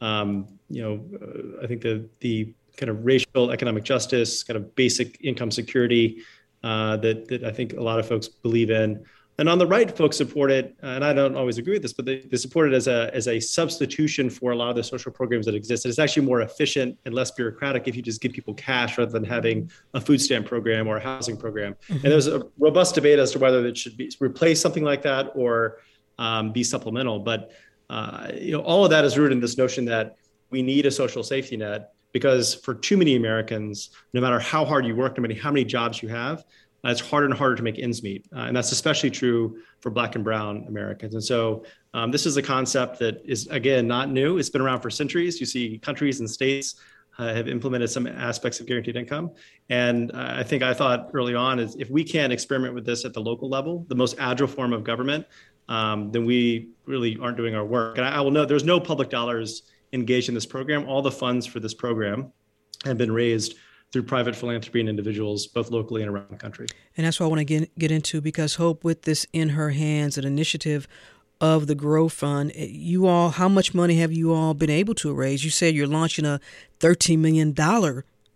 [0.00, 4.74] um, you know, uh, I think the the kind of racial economic justice, kind of
[4.74, 6.22] basic income security
[6.64, 9.04] uh, that that I think a lot of folks believe in.
[9.38, 12.04] And on the right, folks support it, and I don't always agree with this, but
[12.04, 15.12] they, they support it as a as a substitution for a lot of the social
[15.12, 15.86] programs that exist.
[15.86, 19.22] It's actually more efficient and less bureaucratic if you just give people cash rather than
[19.22, 21.74] having a food stamp program or a housing program.
[21.88, 22.04] Mm-hmm.
[22.04, 25.30] And there's a robust debate as to whether it should be replace something like that
[25.36, 25.78] or
[26.18, 27.20] um, be supplemental.
[27.20, 27.52] But
[27.90, 30.16] uh, you know, all of that is rooted in this notion that
[30.50, 34.84] we need a social safety net because for too many Americans, no matter how hard
[34.84, 36.42] you work, no matter how many jobs you have, uh,
[36.84, 38.26] it's harder and harder to make ends meet.
[38.34, 41.14] Uh, and that's especially true for Black and Brown Americans.
[41.14, 41.64] And so
[41.94, 44.38] um, this is a concept that is, again, not new.
[44.38, 45.40] It's been around for centuries.
[45.40, 46.76] You see countries and states
[47.18, 49.32] uh, have implemented some aspects of guaranteed income.
[49.70, 53.04] And uh, I think I thought early on is if we can't experiment with this
[53.04, 55.26] at the local level, the most agile form of government,
[55.68, 57.98] um, then we really aren't doing our work.
[57.98, 60.88] And I, I will note there's no public dollars engaged in this program.
[60.88, 62.32] All the funds for this program
[62.84, 63.56] have been raised
[63.92, 66.66] through private philanthropy and individuals, both locally and around the country.
[66.96, 69.70] And that's what I want to get, get into because Hope, with this in her
[69.70, 70.86] hands, an initiative
[71.40, 74.94] of the Grow Fund, eh, you all, how much money have you all been able
[74.96, 75.44] to raise?
[75.44, 76.40] You said you're launching a
[76.80, 77.54] $13 million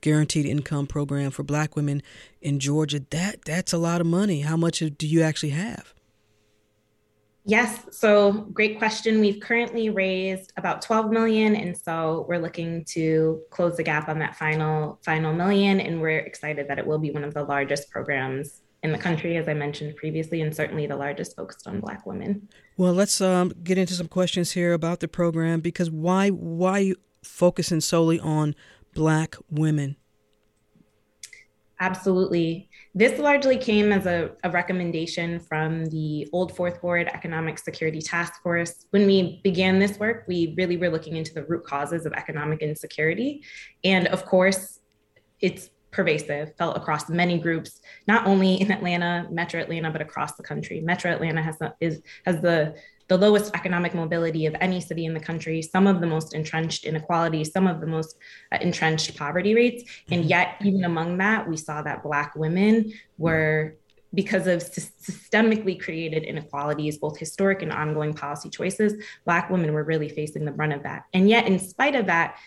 [0.00, 2.02] guaranteed income program for black women
[2.40, 3.00] in Georgia.
[3.10, 4.40] That That's a lot of money.
[4.40, 5.92] How much do you actually have?
[7.44, 9.20] Yes, so great question.
[9.20, 14.20] We've currently raised about 12 million and so we're looking to close the gap on
[14.20, 17.90] that final final million and we're excited that it will be one of the largest
[17.90, 22.06] programs in the country as I mentioned previously and certainly the largest focused on black
[22.06, 22.48] women.
[22.76, 27.80] Well, let's um, get into some questions here about the program because why why focusing
[27.80, 28.54] solely on
[28.94, 29.96] black women?
[31.80, 32.68] Absolutely.
[32.94, 38.42] This largely came as a, a, recommendation from the Old Fourth Ward Economic Security Task
[38.42, 38.84] Force.
[38.90, 42.60] When we began this work, we really were looking into the root causes of economic
[42.60, 43.44] insecurity.
[43.82, 44.80] And of course,
[45.40, 50.42] it's pervasive, felt across many groups, not only in Atlanta, Metro Atlanta, but across the
[50.42, 50.80] country.
[50.82, 52.74] Metro Atlanta has, is, has the
[53.12, 56.86] the lowest economic mobility of any city in the country, some of the most entrenched
[56.86, 58.16] inequalities, some of the most
[58.52, 59.82] uh, entrenched poverty rates.
[60.10, 60.30] And mm-hmm.
[60.30, 63.76] yet, even among that, we saw that Black women were
[64.14, 68.92] because of systemically created inequalities, both historic and ongoing policy choices,
[69.24, 71.04] Black women were really facing the brunt of that.
[71.12, 72.38] And yet, in spite of that,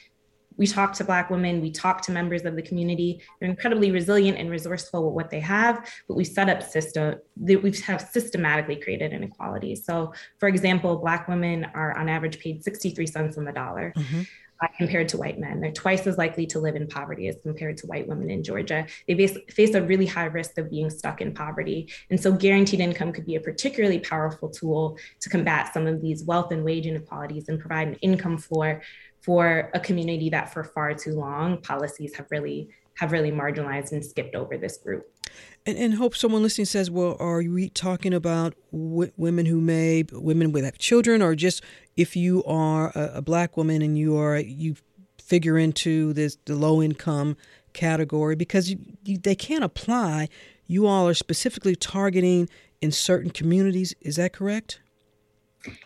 [0.57, 3.21] we talk to Black women, we talk to members of the community.
[3.39, 7.71] They're incredibly resilient and resourceful with what they have, but we set up system we
[7.85, 9.85] have systematically created inequalities.
[9.85, 13.93] So, for example, Black women are on average paid 63 cents on the dollar.
[13.95, 14.21] Mm-hmm.
[14.61, 15.59] Uh, compared to white men.
[15.59, 18.87] They're twice as likely to live in poverty as compared to white women in Georgia.
[19.05, 21.91] They face a really high risk of being stuck in poverty.
[22.09, 26.23] And so, guaranteed income could be a particularly powerful tool to combat some of these
[26.23, 28.81] wealth and wage inequalities and provide an income floor
[29.25, 34.05] for a community that for far too long policies have really have really marginalized and
[34.05, 35.05] skipped over this group.
[35.65, 40.05] And, and hope someone listening says, well, are we talking about w- women who may,
[40.13, 41.61] women with have children, or just
[41.97, 44.75] if you are a, a black woman and you are, you
[45.19, 47.35] figure into this, the low income
[47.73, 50.29] category because you, you, they can't apply.
[50.67, 52.47] You all are specifically targeting
[52.79, 53.93] in certain communities.
[53.99, 54.79] Is that correct?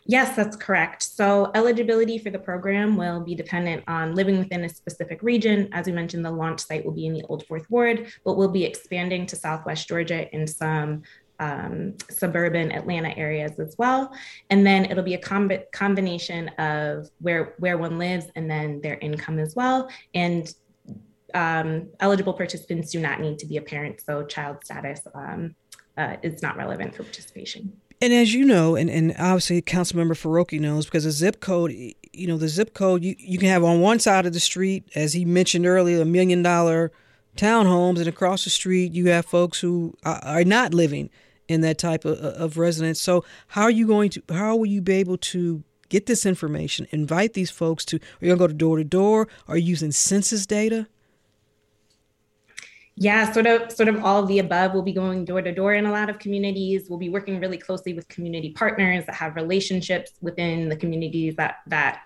[0.06, 1.04] Yes, that's correct.
[1.04, 5.70] So eligibility for the program will be dependent on living within a specific region.
[5.72, 8.50] As we mentioned, the launch site will be in the Old Fourth Ward, but we'll
[8.50, 11.04] be expanding to Southwest Georgia in some
[11.40, 14.14] um, suburban Atlanta areas as well.
[14.50, 18.98] And then it'll be a com- combination of where, where one lives and then their
[18.98, 19.90] income as well.
[20.14, 20.54] And
[21.34, 25.56] um, eligible participants do not need to be a parent, so child status um,
[25.98, 27.80] uh, is not relevant for participation.
[28.02, 32.28] And as you know, and, and obviously Councilmember Farokhi knows, because the zip code, you
[32.28, 35.14] know, the zip code, you, you can have on one side of the street, as
[35.14, 36.92] he mentioned earlier, a million dollar
[37.36, 41.10] townhomes, and across the street, you have folks who are, not living
[41.48, 43.02] in that type of, uh, of residence.
[43.02, 46.88] So, how are you going to, how will you be able to get this information,
[46.92, 49.28] invite these folks to, are you going to go to door to door?
[49.48, 50.88] Are you using census data?
[53.02, 54.74] Yeah, sort of sort of all of the above.
[54.74, 56.90] We'll be going door to door in a lot of communities.
[56.90, 61.60] We'll be working really closely with community partners that have relationships within the communities that
[61.68, 62.02] that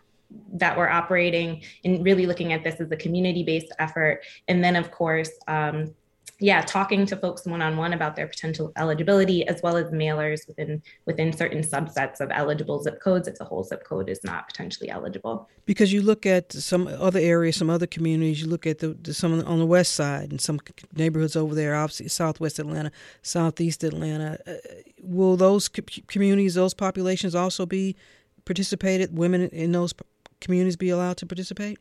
[0.54, 4.22] that we're operating and really looking at this as a community-based effort.
[4.48, 5.96] And then of course, um,
[6.40, 11.32] yeah, talking to folks one-on-one about their potential eligibility, as well as mailers within within
[11.32, 15.48] certain subsets of eligible zip codes if the whole zip code is not potentially eligible.
[15.66, 19.14] Because you look at some other areas, some other communities, you look at the, the
[19.14, 20.60] some on the west side and some
[20.96, 22.92] neighborhoods over there, obviously Southwest Atlanta,
[23.22, 24.38] Southeast Atlanta.
[24.46, 24.54] Uh,
[25.02, 27.96] will those communities, those populations, also be
[28.44, 29.18] participated?
[29.18, 29.94] Women in those
[30.42, 31.78] communities be allowed to participate?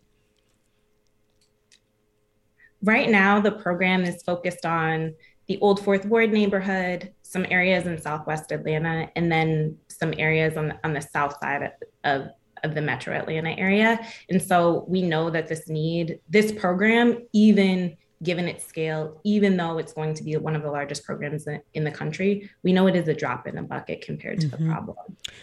[2.83, 5.15] Right now, the program is focused on
[5.47, 10.75] the Old Fourth Ward neighborhood, some areas in Southwest Atlanta, and then some areas on,
[10.85, 11.73] on the south side
[12.05, 12.29] of,
[12.65, 14.01] of the metro Atlanta area.
[14.31, 19.79] And so we know that this need, this program, even given its scale, even though
[19.79, 22.95] it's going to be one of the largest programs in the country, we know it
[22.95, 24.65] is a drop in the bucket compared to mm-hmm.
[24.65, 24.97] the problem.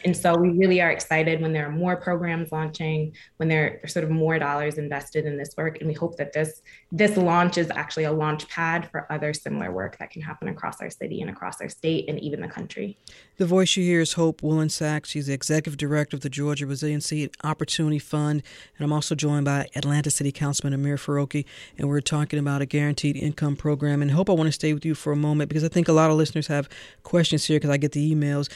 [0.05, 3.87] And so we really are excited when there are more programs launching, when there are
[3.87, 5.79] sort of more dollars invested in this work.
[5.79, 6.61] And we hope that this
[6.91, 10.81] this launch is actually a launch pad for other similar work that can happen across
[10.81, 12.97] our city and across our state and even the country.
[13.37, 15.05] The voice you hear is Hope Wollensack.
[15.05, 18.43] She's the executive director of the Georgia Resiliency and Opportunity Fund.
[18.77, 21.45] And I'm also joined by Atlanta City Councilman Amir Farokhi.
[21.77, 24.01] And we're talking about a guaranteed income program.
[24.01, 25.93] And Hope, I want to stay with you for a moment because I think a
[25.93, 26.69] lot of listeners have
[27.03, 28.49] questions here because I get the emails.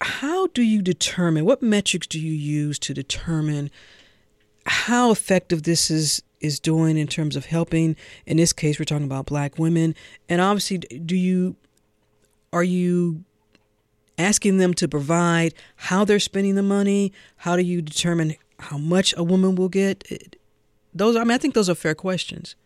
[0.00, 3.70] How do you determine, what metrics do you use to determine
[4.66, 9.06] how effective this is is doing in terms of helping in this case we're talking
[9.06, 9.94] about black women
[10.28, 11.56] and obviously do you
[12.52, 13.24] are you
[14.18, 19.14] asking them to provide how they're spending the money how do you determine how much
[19.16, 20.04] a woman will get
[20.94, 22.56] those i mean i think those are fair questions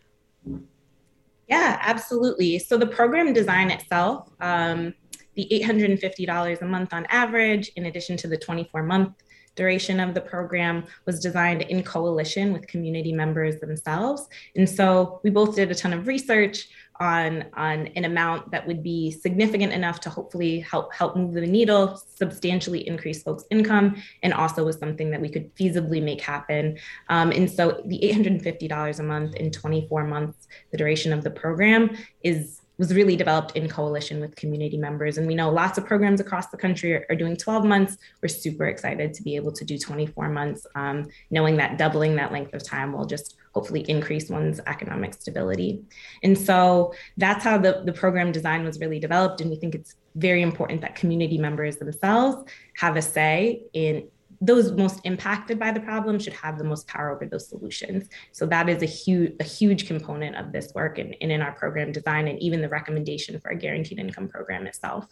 [1.49, 4.95] yeah absolutely so the program design itself um,
[5.35, 9.13] the $850 a month on average in addition to the 24 month
[9.57, 14.29] duration of the program was designed in coalition with community members themselves.
[14.55, 16.69] And so we both did a ton of research
[17.01, 21.47] on, on an amount that would be significant enough to hopefully help help move the
[21.47, 26.79] needle, substantially increase folks' income, and also was something that we could feasibly make happen.
[27.09, 31.97] Um, and so the $850 a month in 24 months, the duration of the program,
[32.23, 35.19] is was really developed in coalition with community members.
[35.19, 37.97] And we know lots of programs across the country are, are doing 12 months.
[38.23, 42.33] We're super excited to be able to do 24 months, um, knowing that doubling that
[42.33, 45.83] length of time will just hopefully increase one's economic stability.
[46.23, 49.40] And so that's how the, the program design was really developed.
[49.40, 52.37] And we think it's very important that community members themselves
[52.77, 54.09] have a say in
[54.42, 58.11] those most impacted by the problem should have the most power over those solutions.
[58.33, 61.52] So that is a huge a huge component of this work and, and in our
[61.52, 65.07] program design and even the recommendation for a guaranteed income program itself.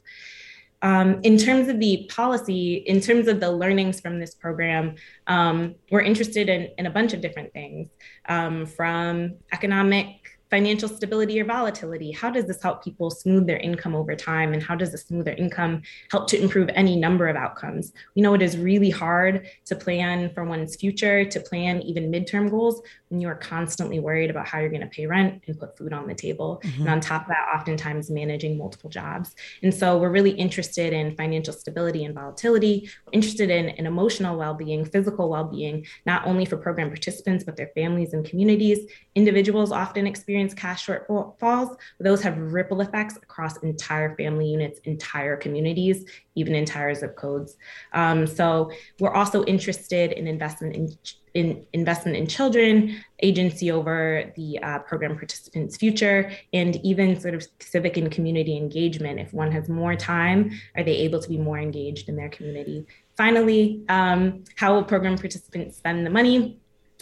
[0.82, 4.96] Um, in terms of the policy, in terms of the learnings from this program,
[5.26, 7.88] um, we're interested in, in, a bunch of different things
[8.28, 12.12] um, from economic financial stability or volatility?
[12.12, 14.52] How does this help people smooth their income over time?
[14.52, 17.92] And how does a smoother income help to improve any number of outcomes?
[18.14, 22.50] We know it is really hard to plan for one's future, to plan even midterm
[22.50, 25.76] goals when you are constantly worried about how you're going to pay rent and put
[25.78, 26.60] food on the table.
[26.64, 26.82] Mm-hmm.
[26.82, 29.34] And on top of that, oftentimes managing multiple jobs.
[29.62, 32.88] And so we're really interested in financial stability and volatility.
[33.06, 37.44] We're interested in, in emotional well being, physical well being, not only for program participants,
[37.44, 38.80] but their families and communities.
[39.14, 41.76] Individuals often experience cash shortfalls.
[42.00, 46.04] Those have ripple effects across entire family units, entire communities,
[46.34, 47.56] even entire zip codes.
[47.92, 50.96] Um, so we're also interested in investment in
[51.34, 57.44] in investment in children, agency over the uh, program participants' future, and even sort of
[57.58, 59.18] civic and community engagement.
[59.18, 62.86] If one has more time, are they able to be more engaged in their community?
[63.16, 66.60] Finally, um, how will program participants spend the money?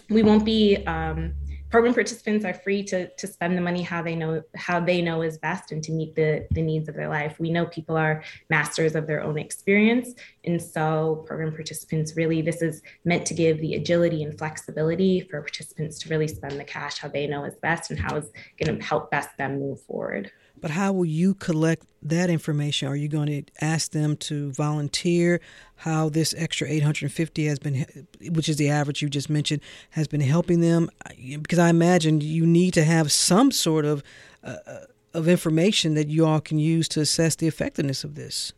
[0.09, 1.35] We won't be um,
[1.73, 5.23] program participants are free to, to spend the money how they know how they know
[5.23, 7.41] is best and to meet the, the needs of their life.
[7.41, 10.14] We know people are masters of their own experience.
[10.45, 15.40] And so program participants really, this is meant to give the agility and flexibility for
[15.40, 18.76] participants to really spend the cash how they know is best and how is going
[18.78, 20.32] to help best them move forward.
[20.61, 22.88] But how will you collect that information?
[22.88, 25.40] Are you going to ask them to volunteer?
[25.76, 30.20] How this extra 850 has been, which is the average you just mentioned, has been
[30.20, 30.88] helping them?
[31.16, 34.03] Because I imagine you need to have some sort of
[34.45, 34.78] uh, uh
[35.14, 38.55] of information that you all can use to assess the effectiveness of this.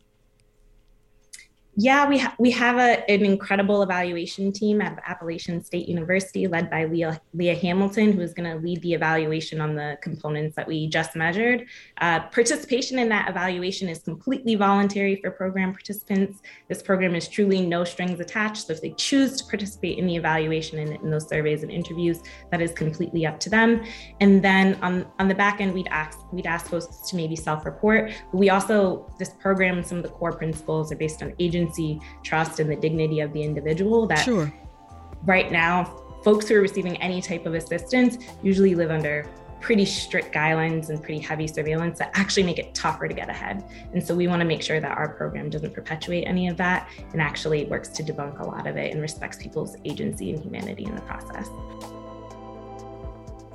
[1.77, 6.69] Yeah, we, ha- we have a, an incredible evaluation team at Appalachian State University led
[6.69, 10.65] by Leah, Leah Hamilton, who is going to lead the evaluation on the components that
[10.67, 11.65] we just measured.
[11.99, 16.41] Uh, participation in that evaluation is completely voluntary for program participants.
[16.69, 18.67] This program is truly no strings attached.
[18.67, 22.19] So if they choose to participate in the evaluation and in those surveys and interviews,
[22.51, 23.83] that is completely up to them.
[24.21, 28.13] And then on, on the back end, we'd ask, we'd ask folks to maybe self-report.
[28.31, 32.59] We also, this program, some of the core principles are based on agency agency trust
[32.59, 34.53] and the dignity of the individual that sure.
[35.23, 35.83] right now
[36.23, 39.25] folks who are receiving any type of assistance usually live under
[39.61, 43.63] pretty strict guidelines and pretty heavy surveillance that actually make it tougher to get ahead.
[43.93, 46.87] And so we want to make sure that our program doesn't perpetuate any of that
[47.13, 50.83] and actually works to debunk a lot of it and respects people's agency and humanity
[50.83, 51.49] in the process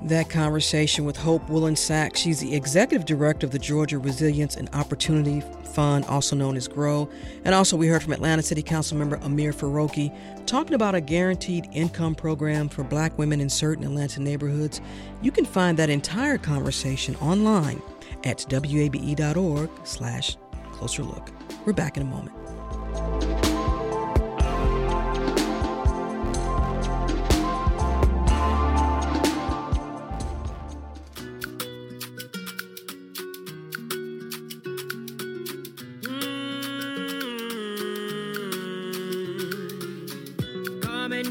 [0.02, 2.16] that conversation with Hope Wollensack.
[2.16, 5.42] She's the executive director of the Georgia Resilience and Opportunity
[5.72, 7.08] Fund, also known as GROW.
[7.44, 11.68] And also, we heard from Atlanta City Council member Amir Farokhi talking about a guaranteed
[11.72, 14.80] income program for black women in certain Atlanta neighborhoods.
[15.22, 17.82] You can find that entire conversation online
[18.24, 20.36] at wabe.org slash
[20.72, 21.30] closer look.
[21.64, 23.49] We're back in a moment.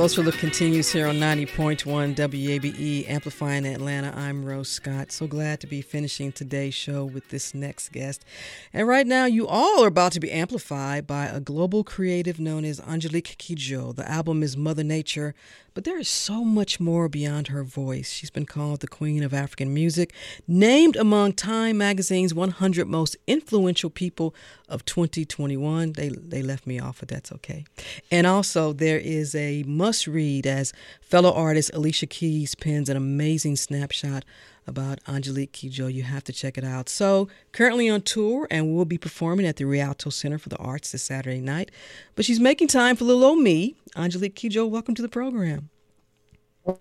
[0.00, 4.14] Closer Look continues here on 90.1 WABE, amplifying Atlanta.
[4.16, 5.12] I'm Rose Scott.
[5.12, 8.24] So glad to be finishing today's show with this next guest.
[8.72, 12.64] And right now, you all are about to be amplified by a global creative known
[12.64, 13.94] as Angelique Kidjo.
[13.94, 15.34] The album is Mother Nature,
[15.80, 18.10] but there is so much more beyond her voice.
[18.10, 20.12] She's been called the Queen of African Music,
[20.46, 24.34] named among Time Magazine's 100 most influential people
[24.68, 25.94] of 2021.
[25.94, 27.64] They, they left me off, but that's okay.
[28.10, 33.56] And also, there is a must read as fellow artist Alicia Keys pens an amazing
[33.56, 34.26] snapshot
[34.66, 35.92] about Angelique Kidjo.
[35.92, 36.88] You have to check it out.
[36.88, 40.92] So, currently on tour and we'll be performing at the Rialto Center for the Arts
[40.92, 41.70] this Saturday night.
[42.14, 43.76] But she's making time for little old me.
[43.96, 45.70] Angelique Kidjo, welcome to the program.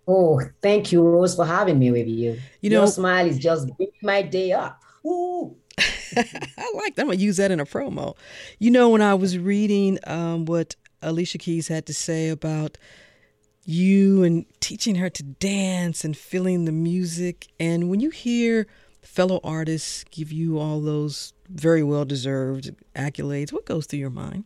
[0.08, 2.40] Oh, thank you, Rose, for having me with you.
[2.62, 3.70] You know, Your smile is just
[4.02, 4.82] my day up.
[5.06, 5.56] Ooh.
[5.80, 7.04] I like that.
[7.04, 8.16] I'm gonna use that in a promo.
[8.60, 12.78] You know, when I was reading um, what Alicia Keys had to say about
[13.70, 17.48] you and teaching her to dance and feeling the music.
[17.60, 18.68] And when you hear
[19.02, 24.46] fellow artists give you all those very well deserved accolades, what goes through your mind?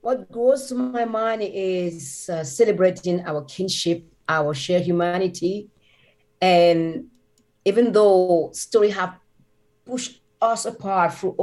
[0.00, 5.68] what goes to my mind is uh, celebrating our kinship, our shared humanity,
[6.40, 7.06] and
[7.64, 9.18] even though story have
[9.84, 11.36] pushed us apart through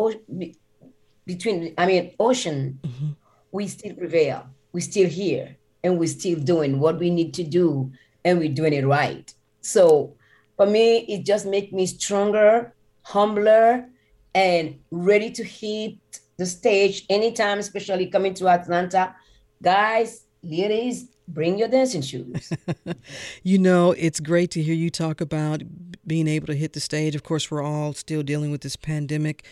[1.26, 3.10] between, I mean, ocean, mm-hmm.
[3.52, 4.48] we still prevail.
[4.72, 7.92] We're still here, and we're still doing what we need to do,
[8.26, 9.34] and we're doing it right.
[9.62, 10.16] So,
[10.56, 12.74] for me, it just makes me stronger,
[13.04, 13.88] humbler,
[14.34, 15.98] and ready to hit
[16.38, 19.16] the stage anytime, especially coming to Atlanta.
[19.62, 22.52] Guys, ladies, bring your dancing shoes.
[23.44, 25.64] you know, it's great to hear you talk about
[26.06, 27.16] being able to hit the stage.
[27.16, 29.46] Of course, we're all still dealing with this pandemic.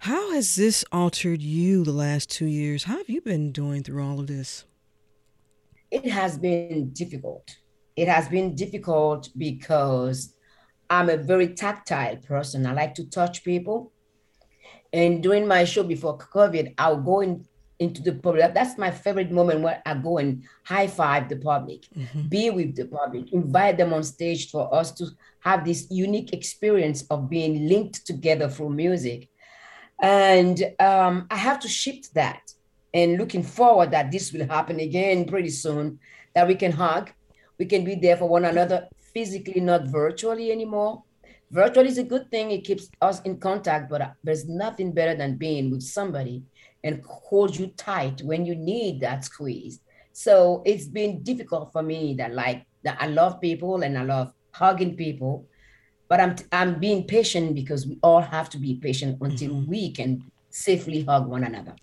[0.00, 2.84] How has this altered you the last two years?
[2.84, 4.64] How have you been doing through all of this?
[5.96, 7.56] It has been difficult.
[7.96, 10.34] It has been difficult because
[10.90, 12.66] I'm a very tactile person.
[12.66, 13.92] I like to touch people.
[14.92, 17.46] And during my show before COVID, I'll go in,
[17.78, 18.52] into the public.
[18.52, 22.28] That's my favorite moment where I go and high five the public, mm-hmm.
[22.28, 25.06] be with the public, invite them on stage for us to
[25.40, 29.30] have this unique experience of being linked together through music.
[30.02, 32.42] And um, I have to shift that
[32.96, 35.98] and looking forward that this will happen again pretty soon,
[36.34, 37.10] that we can hug,
[37.58, 41.02] we can be there for one another physically, not virtually anymore.
[41.50, 42.50] Virtual is a good thing.
[42.50, 46.42] It keeps us in contact, but there's nothing better than being with somebody
[46.84, 49.80] and hold you tight when you need that squeeze.
[50.12, 54.32] So it's been difficult for me that like that I love people and I love
[54.52, 55.46] hugging people,
[56.08, 59.70] but I'm I'm being patient because we all have to be patient until mm-hmm.
[59.70, 61.74] we can safely hug one another.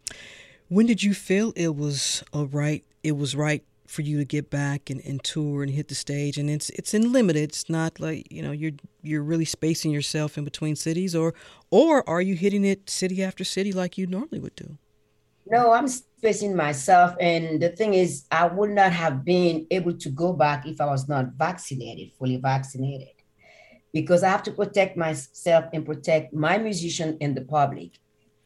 [0.74, 2.84] When did you feel it was all right?
[3.04, 6.40] It was right for you to get back and, and tour and hit the stage?
[6.40, 7.44] And it's it's in limited.
[7.44, 8.72] It's not like you know you're
[9.04, 11.36] you're really spacing yourself in between cities or
[11.70, 14.80] or are you hitting it city after city like you normally would do?
[15.46, 17.14] No i'm spacing myself.
[17.20, 20.88] And the thing is i would not have been able to go back if i
[20.88, 23.14] was not vaccinated fully vaccinated.
[23.94, 28.00] Because i have to protect myself and protect my musician and the public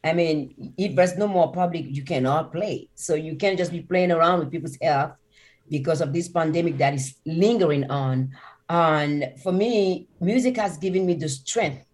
[0.04, 2.90] I mean, if there's no more public, you cannot play.
[2.96, 5.14] So you can't just be playing around with people's health
[5.70, 8.32] because of this pandemic that is lingering on.
[8.70, 11.86] And for me, music has given me the strength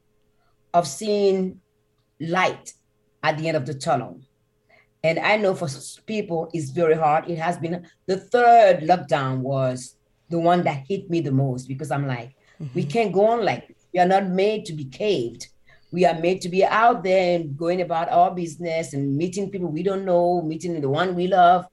[0.73, 1.59] of seeing
[2.19, 2.73] light
[3.23, 4.19] at the end of the tunnel.
[5.03, 5.67] And I know for
[6.05, 7.29] people it's very hard.
[7.29, 9.95] It has been the third lockdown was
[10.29, 12.73] the one that hit me the most because I'm like, mm-hmm.
[12.73, 13.85] we can't go on like this.
[13.93, 15.47] We are not made to be caved.
[15.93, 19.67] We are made to be out there and going about our business and meeting people
[19.67, 21.67] we don't know, meeting the one we love.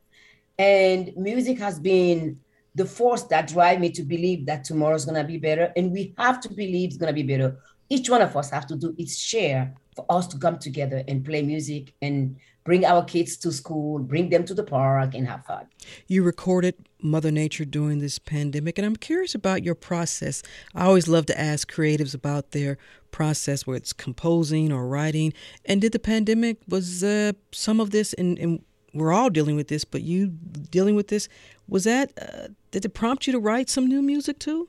[0.59, 2.39] And music has been
[2.75, 5.73] the force that drive me to believe that tomorrow's gonna be better.
[5.75, 7.57] And we have to believe it's gonna be better.
[7.89, 11.25] Each one of us have to do its share for us to come together and
[11.25, 15.45] play music and bring our kids to school, bring them to the park and have
[15.45, 15.67] fun.
[16.07, 20.43] You recorded Mother Nature during this pandemic, and I'm curious about your process.
[20.75, 22.79] I always love to ask creatives about their
[23.11, 25.33] process, whether it's composing or writing.
[25.65, 29.69] And did the pandemic was uh, some of this and, in we're all dealing with
[29.69, 30.29] this, but you
[30.71, 31.29] dealing with this,
[31.69, 34.69] was that, uh, did it prompt you to write some new music too?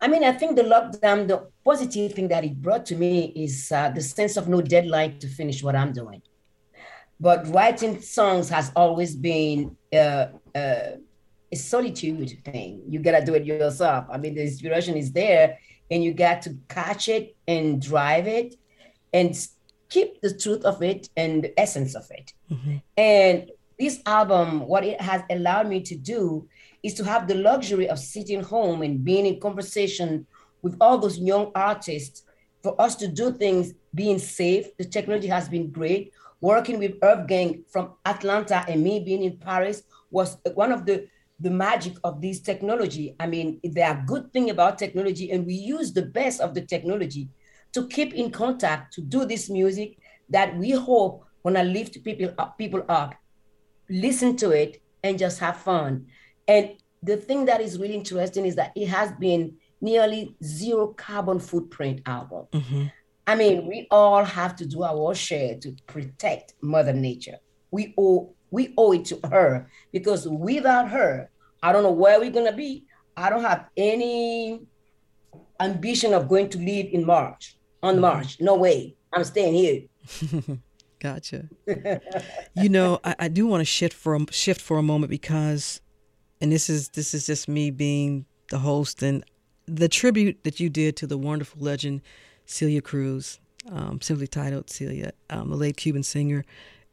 [0.00, 3.70] I mean, I think the lockdown, the positive thing that it brought to me is
[3.72, 6.22] uh, the sense of no deadline to finish what I'm doing.
[7.20, 10.96] But writing songs has always been uh, uh,
[11.52, 12.82] a solitude thing.
[12.88, 14.06] You gotta do it yourself.
[14.10, 15.58] I mean, the inspiration is there,
[15.90, 18.56] and you got to catch it and drive it,
[19.12, 19.36] and
[19.88, 22.32] keep the truth of it and the essence of it.
[22.50, 22.76] Mm-hmm.
[22.96, 26.48] And this album, what it has allowed me to do
[26.82, 30.26] is to have the luxury of sitting home and being in conversation
[30.62, 32.22] with all those young artists
[32.62, 34.74] for us to do things being safe.
[34.78, 36.13] The technology has been great.
[36.44, 41.08] Working with Earth Gang from Atlanta and me being in Paris was one of the
[41.40, 43.16] the magic of this technology.
[43.18, 46.60] I mean, there are good thing about technology, and we use the best of the
[46.60, 47.30] technology
[47.72, 49.96] to keep in contact, to do this music
[50.28, 53.14] that we hope when I lift people up, people up,
[53.88, 56.08] listen to it and just have fun.
[56.46, 56.72] And
[57.02, 62.02] the thing that is really interesting is that it has been nearly zero carbon footprint
[62.04, 62.48] album.
[62.52, 62.84] Mm-hmm.
[63.26, 67.38] I mean, we all have to do our share to protect Mother Nature.
[67.70, 71.28] We owe we owe it to her because without her,
[71.62, 72.84] I don't know where we're gonna be.
[73.16, 74.60] I don't have any
[75.60, 78.02] ambition of going to live in March on mm-hmm.
[78.02, 78.40] March.
[78.40, 78.96] No way.
[79.12, 80.58] I'm staying here.
[81.00, 81.48] gotcha.
[82.54, 85.80] you know, I, I do want to shift for a, shift for a moment because,
[86.40, 89.24] and this is this is just me being the host and
[89.66, 92.02] the tribute that you did to the wonderful legend
[92.46, 93.38] Celia Cruz,
[93.70, 96.44] um, simply titled Celia, um, the late Cuban singer.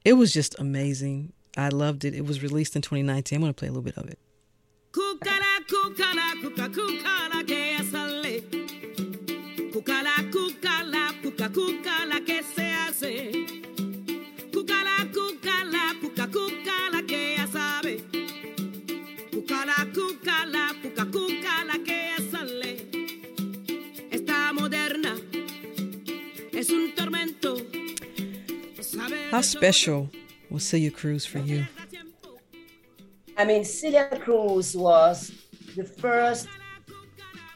[0.06, 1.34] It was just amazing.
[1.58, 2.14] I loved it.
[2.16, 3.36] It was released in 2019.
[3.36, 4.20] I'm going to play a little bit of it.
[29.32, 30.10] How special
[30.50, 31.66] was Celia Cruz for you?
[33.38, 35.32] I mean, Celia Cruz was
[35.76, 36.50] the first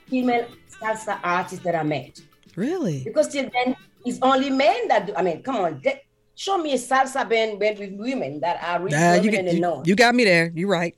[0.08, 0.48] female
[0.82, 2.22] salsa artist that I met.
[2.56, 3.04] Really?
[3.04, 5.14] Because till then, it's only men that do.
[5.16, 6.02] I mean, come on, they,
[6.36, 9.84] show me a salsa band, band with women that are really Nah, you, get- you,
[9.86, 10.52] you got me there.
[10.56, 10.98] You're right.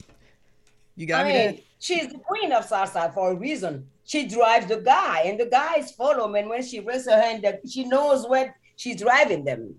[0.95, 1.55] You got I me mean, there.
[1.80, 3.88] she's the queen of salsa for a reason.
[4.03, 6.32] She drives the guy, and the guys follow.
[6.34, 9.75] And when she raises her hand, that she knows where she's driving them.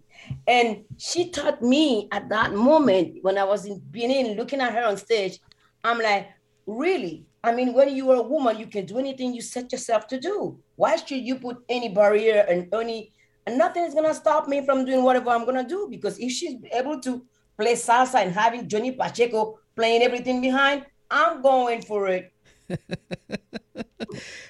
[0.48, 4.84] And she taught me at that moment when I was in Benin, looking at her
[4.84, 5.38] on stage.
[5.84, 6.30] I'm like,
[6.66, 7.26] really?
[7.44, 10.18] I mean, when you are a woman, you can do anything you set yourself to
[10.18, 10.58] do.
[10.76, 13.12] Why should you put any barrier and any
[13.46, 15.86] and nothing is gonna stop me from doing whatever I'm gonna do?
[15.90, 17.24] Because if she's able to
[17.58, 22.32] play salsa and having Johnny Pacheco playing everything behind, I'm going for it.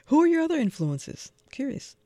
[0.06, 1.32] Who are your other influences?
[1.50, 1.96] Curious.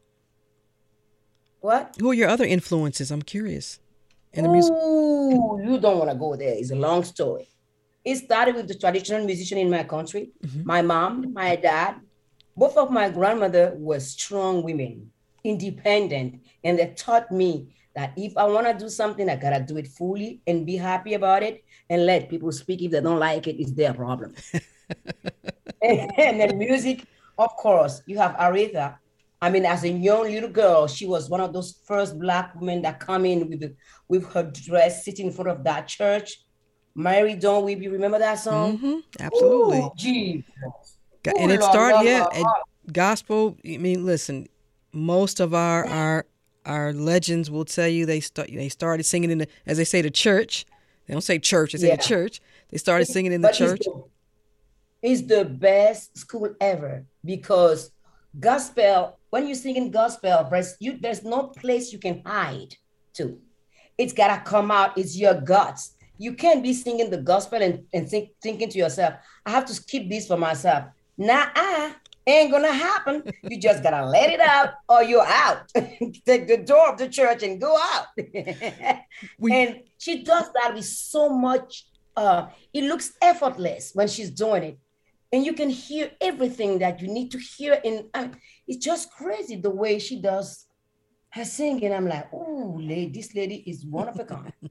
[1.60, 1.96] What?
[2.00, 3.10] Who are your other influences?
[3.10, 3.78] I'm curious.
[4.34, 4.72] In the music.
[4.72, 6.54] Ooh, you don't want to go there.
[6.56, 7.48] It's a long story.
[8.04, 10.30] It started with the traditional musician in my country.
[10.44, 10.62] Mm-hmm.
[10.64, 11.96] My mom, my dad,
[12.56, 15.10] both of my grandmother were strong women,
[15.44, 19.76] independent, and they taught me that if I want to do something, I gotta do
[19.76, 22.82] it fully and be happy about it and let people speak.
[22.82, 24.34] If they don't like it, it's their problem.
[25.82, 27.04] and then music,
[27.38, 28.96] of course, you have Aretha.
[29.42, 32.80] I mean, as a young little girl, she was one of those first black women
[32.82, 33.74] that come in with the,
[34.08, 36.38] with her dress, sitting in front of that church.
[36.94, 37.74] Mary Don't we?
[37.74, 38.78] You remember that song?
[38.78, 39.78] Mhm, absolutely.
[39.80, 40.44] Ooh, Jesus.
[41.26, 42.20] Ooh, and it started, yeah.
[42.20, 42.92] Lord, and Lord.
[42.92, 43.56] gospel.
[43.66, 44.46] I mean, listen,
[44.92, 46.26] most of our our
[46.64, 50.02] our legends will tell you they start they started singing in the as they say
[50.02, 50.66] the church.
[51.08, 51.72] They don't say church.
[51.72, 51.96] They say Yeah.
[51.96, 52.40] the church.
[52.68, 53.80] They started singing in the But it's church.
[53.80, 54.04] the-
[55.02, 57.90] It's the best school ever because
[58.38, 62.76] gospel, when you sing in gospel, there's, you, there's no place you can hide
[63.14, 63.38] to.
[63.96, 64.98] It's got to come out.
[64.98, 65.94] It's your guts.
[66.18, 69.14] You can't be singing the gospel and, and think, thinking to yourself,
[69.46, 70.84] I have to keep this for myself.
[71.16, 71.46] Nah,
[72.26, 73.22] ain't gonna happen.
[73.42, 75.66] You just gotta let it out or you're out.
[75.74, 78.08] Take the door of the church and go out.
[79.50, 84.78] and she does that with so much uh it looks effortless when she's doing it
[85.32, 88.36] and you can hear everything that you need to hear in I mean,
[88.66, 90.66] it's just crazy the way she does
[91.30, 94.52] her singing i'm like oh lady this lady is one of a kind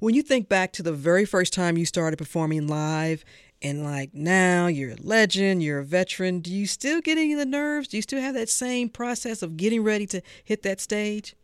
[0.00, 3.22] When you think back to the very first time you started performing live,
[3.60, 7.38] and like now you're a legend, you're a veteran, do you still get any of
[7.38, 7.88] the nerves?
[7.88, 11.36] Do you still have that same process of getting ready to hit that stage?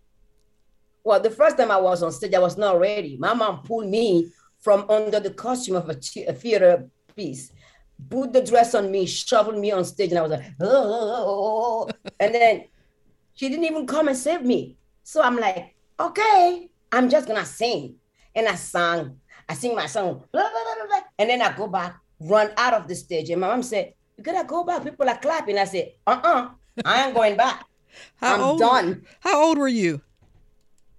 [1.04, 3.86] well the first time i was on stage i was not ready my mom pulled
[3.86, 7.52] me from under the costume of a, a theater piece
[8.10, 11.88] put the dress on me shoveled me on stage and i was like oh, oh,
[11.88, 12.64] oh, oh and then
[13.34, 14.76] she didn't even come and save me.
[15.02, 17.96] So i'm like okay i'm just gonna sing.
[18.34, 21.96] And i sang i sing my song blah, blah, blah, and then i go back
[22.20, 23.30] run out of the stage.
[23.30, 24.84] And my mom said you gotta go back.
[24.84, 25.58] People are clapping.
[25.58, 26.50] I said uh-uh
[26.84, 27.64] i ain't going back.
[28.16, 29.02] How i'm old, done.
[29.20, 30.00] How old were you?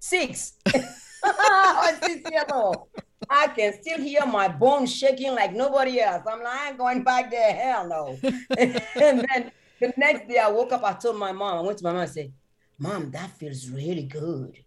[0.06, 0.54] six.
[1.24, 2.88] I was six years old.
[3.30, 6.24] I can still hear my bones shaking like nobody else.
[6.28, 7.54] I'm like, I ain't going back there.
[7.54, 8.20] Hell no.
[8.58, 11.84] and then the next day I woke up, I told my mom, I went to
[11.84, 12.32] my mom and said,
[12.78, 14.58] Mom, that feels really good.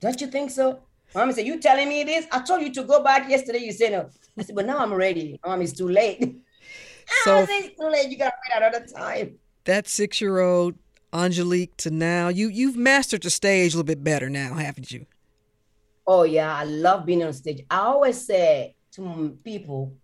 [0.00, 0.80] Don't you think so?
[1.14, 2.26] Mom said, You telling me this?
[2.32, 3.58] I told you to go back yesterday.
[3.58, 4.08] You said no.
[4.38, 5.38] I said, But now I'm ready.
[5.44, 6.36] Mom, it's too late.
[7.24, 8.10] So- I said, It's too late.
[8.10, 9.38] You gotta wait another time.
[9.64, 10.74] That six year old
[11.12, 15.06] Angelique to now, you you've mastered the stage a little bit better now, haven't you?
[16.10, 17.66] Oh yeah, I love being on stage.
[17.70, 19.94] I always say to people,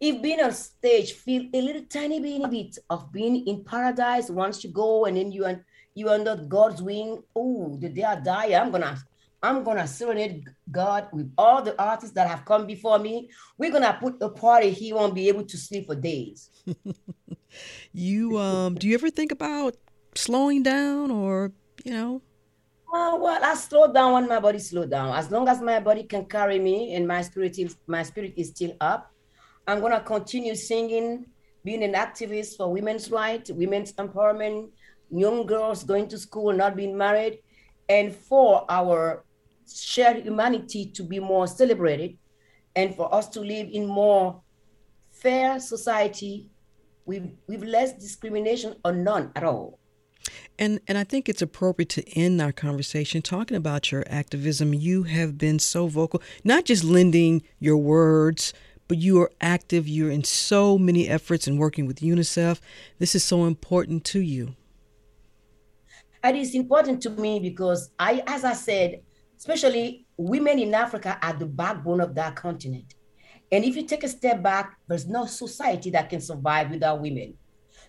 [0.00, 4.62] if being on stage feel a little tiny bitty bit of being in paradise once
[4.62, 5.64] you go and then you and
[5.96, 7.20] you under God's wing.
[7.34, 8.96] Oh, the day I die, I'm gonna
[9.42, 13.28] I'm gonna serenade God with all the artists that have come before me.
[13.58, 16.50] We're gonna put a party he won't be able to sleep for days.
[17.92, 19.74] You um do you ever think about
[20.14, 21.52] slowing down or,
[21.84, 22.22] you know,
[22.92, 25.14] Oh, well, I slow down when my body slow down.
[25.14, 28.48] As long as my body can carry me and my spirit is my spirit is
[28.50, 29.10] still up,
[29.66, 31.26] I'm gonna continue singing,
[31.64, 34.70] being an activist for women's rights, women's empowerment,
[35.10, 37.40] young girls going to school, not being married,
[37.88, 39.24] and for our
[39.68, 42.16] shared humanity to be more celebrated.
[42.76, 44.42] and for us to live in more
[45.10, 46.50] fair society
[47.06, 49.78] with, with less discrimination or none at all.
[50.58, 54.74] And and I think it's appropriate to end our conversation talking about your activism.
[54.74, 58.52] You have been so vocal, not just lending your words,
[58.88, 59.88] but you are active.
[59.88, 62.60] You're in so many efforts and working with UNICEF.
[62.98, 64.54] This is so important to you.
[66.22, 69.02] And It is important to me because I, as I said,
[69.38, 72.94] especially women in Africa are the backbone of that continent.
[73.52, 77.34] And if you take a step back, there's no society that can survive without women.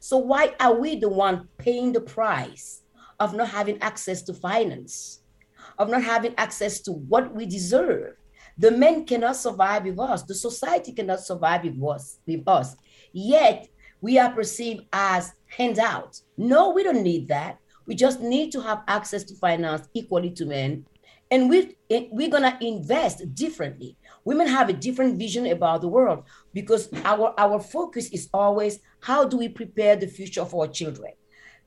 [0.07, 2.83] So why are we the one paying the price
[3.19, 5.19] of not having access to finance,
[5.77, 8.13] of not having access to what we deserve?
[8.57, 10.23] The men cannot survive with us.
[10.23, 12.19] The society cannot survive with us.
[12.25, 12.77] With us.
[13.11, 13.67] Yet
[13.99, 16.23] we are perceived as handouts.
[16.37, 17.57] No, we don't need that.
[17.85, 20.85] We just need to have access to finance equally to men.
[21.29, 23.97] And we, eh, we're going to invest differently.
[24.27, 29.23] Women have a different vision about the world because our, our focus is always how
[29.23, 31.13] do we prepare the future of our children?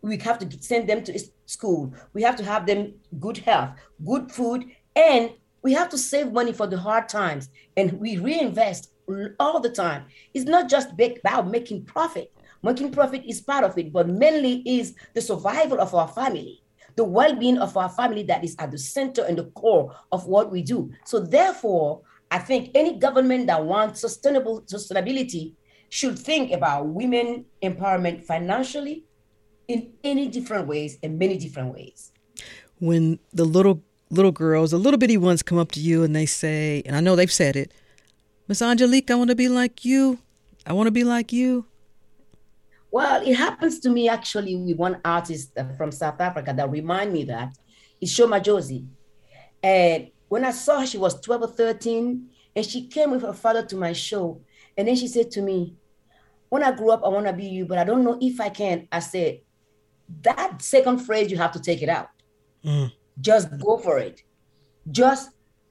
[0.03, 1.95] We have to send them to school.
[2.13, 3.71] We have to have them good health,
[4.05, 5.31] good food, and
[5.63, 7.49] we have to save money for the hard times.
[7.79, 8.93] And we reinvest
[9.39, 10.05] all the time.
[10.35, 12.31] It's not just about making profit.
[12.63, 16.63] Making profit is part of it, but mainly is the survival of our family,
[16.95, 20.53] the well-being of our family that is at the center and the core of what
[20.53, 20.93] we do.
[21.07, 25.55] So therefore, I think any government that wants sustainable sustainability
[25.89, 29.05] should think about women empowerment financially
[29.67, 32.13] in any different ways in many different ways.
[32.79, 36.27] When the little little girls, the little bitty ones come up to you and they
[36.27, 37.73] say, and I know they've said it,
[38.49, 40.19] Miss Angelique, I want to be like you.
[40.67, 41.67] I want to be like you.
[42.91, 47.13] Well, it happens to me actually with one artist uh, from South Africa that remind
[47.13, 47.57] me that
[48.01, 48.87] it's Sho Madjozi.
[49.63, 53.33] And when I saw her, she was 12 or 13, and she came with her
[53.33, 54.41] father to my show.
[54.79, 55.75] And then she said to me,
[56.49, 58.49] When I grew up, I want to be you, but I don't know if I
[58.49, 58.87] can.
[58.93, 59.41] I said,
[60.23, 62.11] That second phrase, you have to take it out.
[62.65, 62.93] Mm.
[63.21, 64.23] Just go for it.
[64.89, 65.31] Just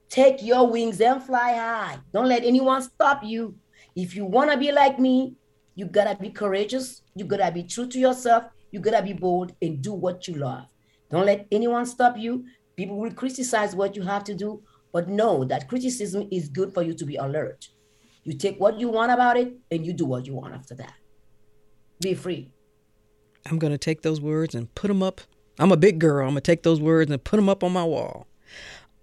[0.10, 1.98] take your wings and fly high.
[2.14, 3.56] Don't let anyone stop you.
[3.96, 5.36] If you want to be like me,
[5.76, 7.02] you gotta be courageous.
[7.16, 8.44] You gotta be true to yourself.
[8.72, 10.66] You gotta be bold and do what you love.
[11.10, 12.44] Don't let anyone stop you.
[12.80, 14.64] People will criticize what you have to do,
[14.94, 17.68] but know that criticism is good for you to be alert.
[18.24, 20.94] You take what you want about it and you do what you want after that.
[22.00, 22.54] Be free.
[23.46, 25.20] I'm going to take those words and put them up.
[25.60, 26.22] I'm a big girl.
[26.26, 28.28] I'm going to take those words and put them up on my wall.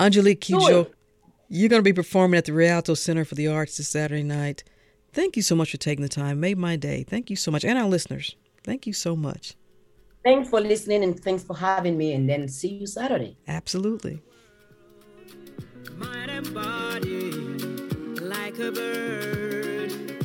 [0.01, 0.91] Angelique Kidjo,
[1.51, 4.65] you're going to be performing at the Rialto Center for the Arts this Saturday night.
[5.13, 6.41] Thank you so much for taking the time.
[6.41, 7.05] Made my day.
[7.07, 7.63] Thank you so much.
[7.63, 9.55] And our listeners, thank you so much.
[10.27, 12.13] Thanks for listening and thanks for having me.
[12.15, 13.37] And then see you Saturday.
[13.47, 14.21] Absolutely.
[15.95, 17.31] Mind and body
[18.21, 20.16] like a bird.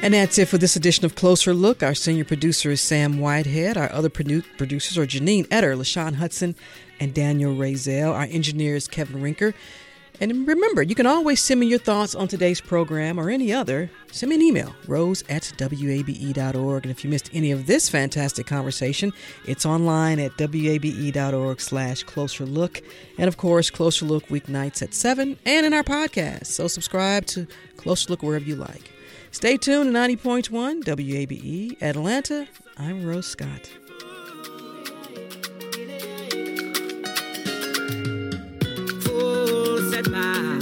[0.00, 1.82] And that's it for this edition of Closer Look.
[1.82, 3.76] Our senior producer is Sam Whitehead.
[3.76, 6.54] Our other produ- producers are Janine Etter, LaShawn Hudson,
[7.00, 8.14] and Daniel Razel.
[8.14, 9.54] Our engineer is Kevin Rinker.
[10.20, 13.90] And remember, you can always send me your thoughts on today's program or any other.
[14.12, 16.84] Send me an email, rose at wabe.org.
[16.84, 19.12] And if you missed any of this fantastic conversation,
[19.46, 22.80] it's online at wabe.org slash closer look.
[23.18, 26.46] And of course, Closer Look weeknights at 7 and in our podcast.
[26.46, 28.97] So subscribe to Closer Look wherever you like.
[29.30, 32.48] Stay tuned to 90.1 WABE Atlanta.
[32.76, 33.70] I'm Rose Scott.
[39.02, 40.58] Full set by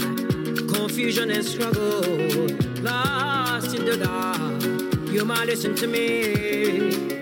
[0.73, 2.03] confusion and struggle,
[2.83, 4.62] lost in the dark.
[5.12, 7.16] You might listen to me.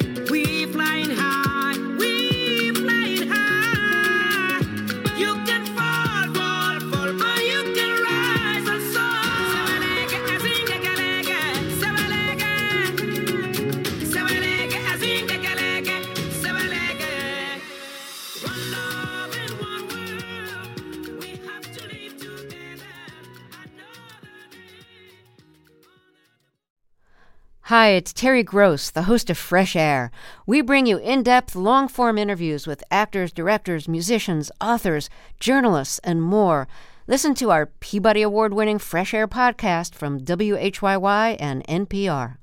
[27.77, 30.13] Hi, it's Terry Gross, the host of Fresh Air.
[30.47, 35.11] We bring you in depth, long form interviews with actors, directors, musicians, authors,
[35.41, 36.69] journalists, and more.
[37.09, 42.37] Listen to our Peabody Award winning Fresh Air podcast from WHYY and NPR.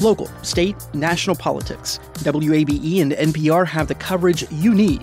[0.00, 1.98] Local, state, national politics.
[2.14, 5.02] WABE and NPR have the coverage you need.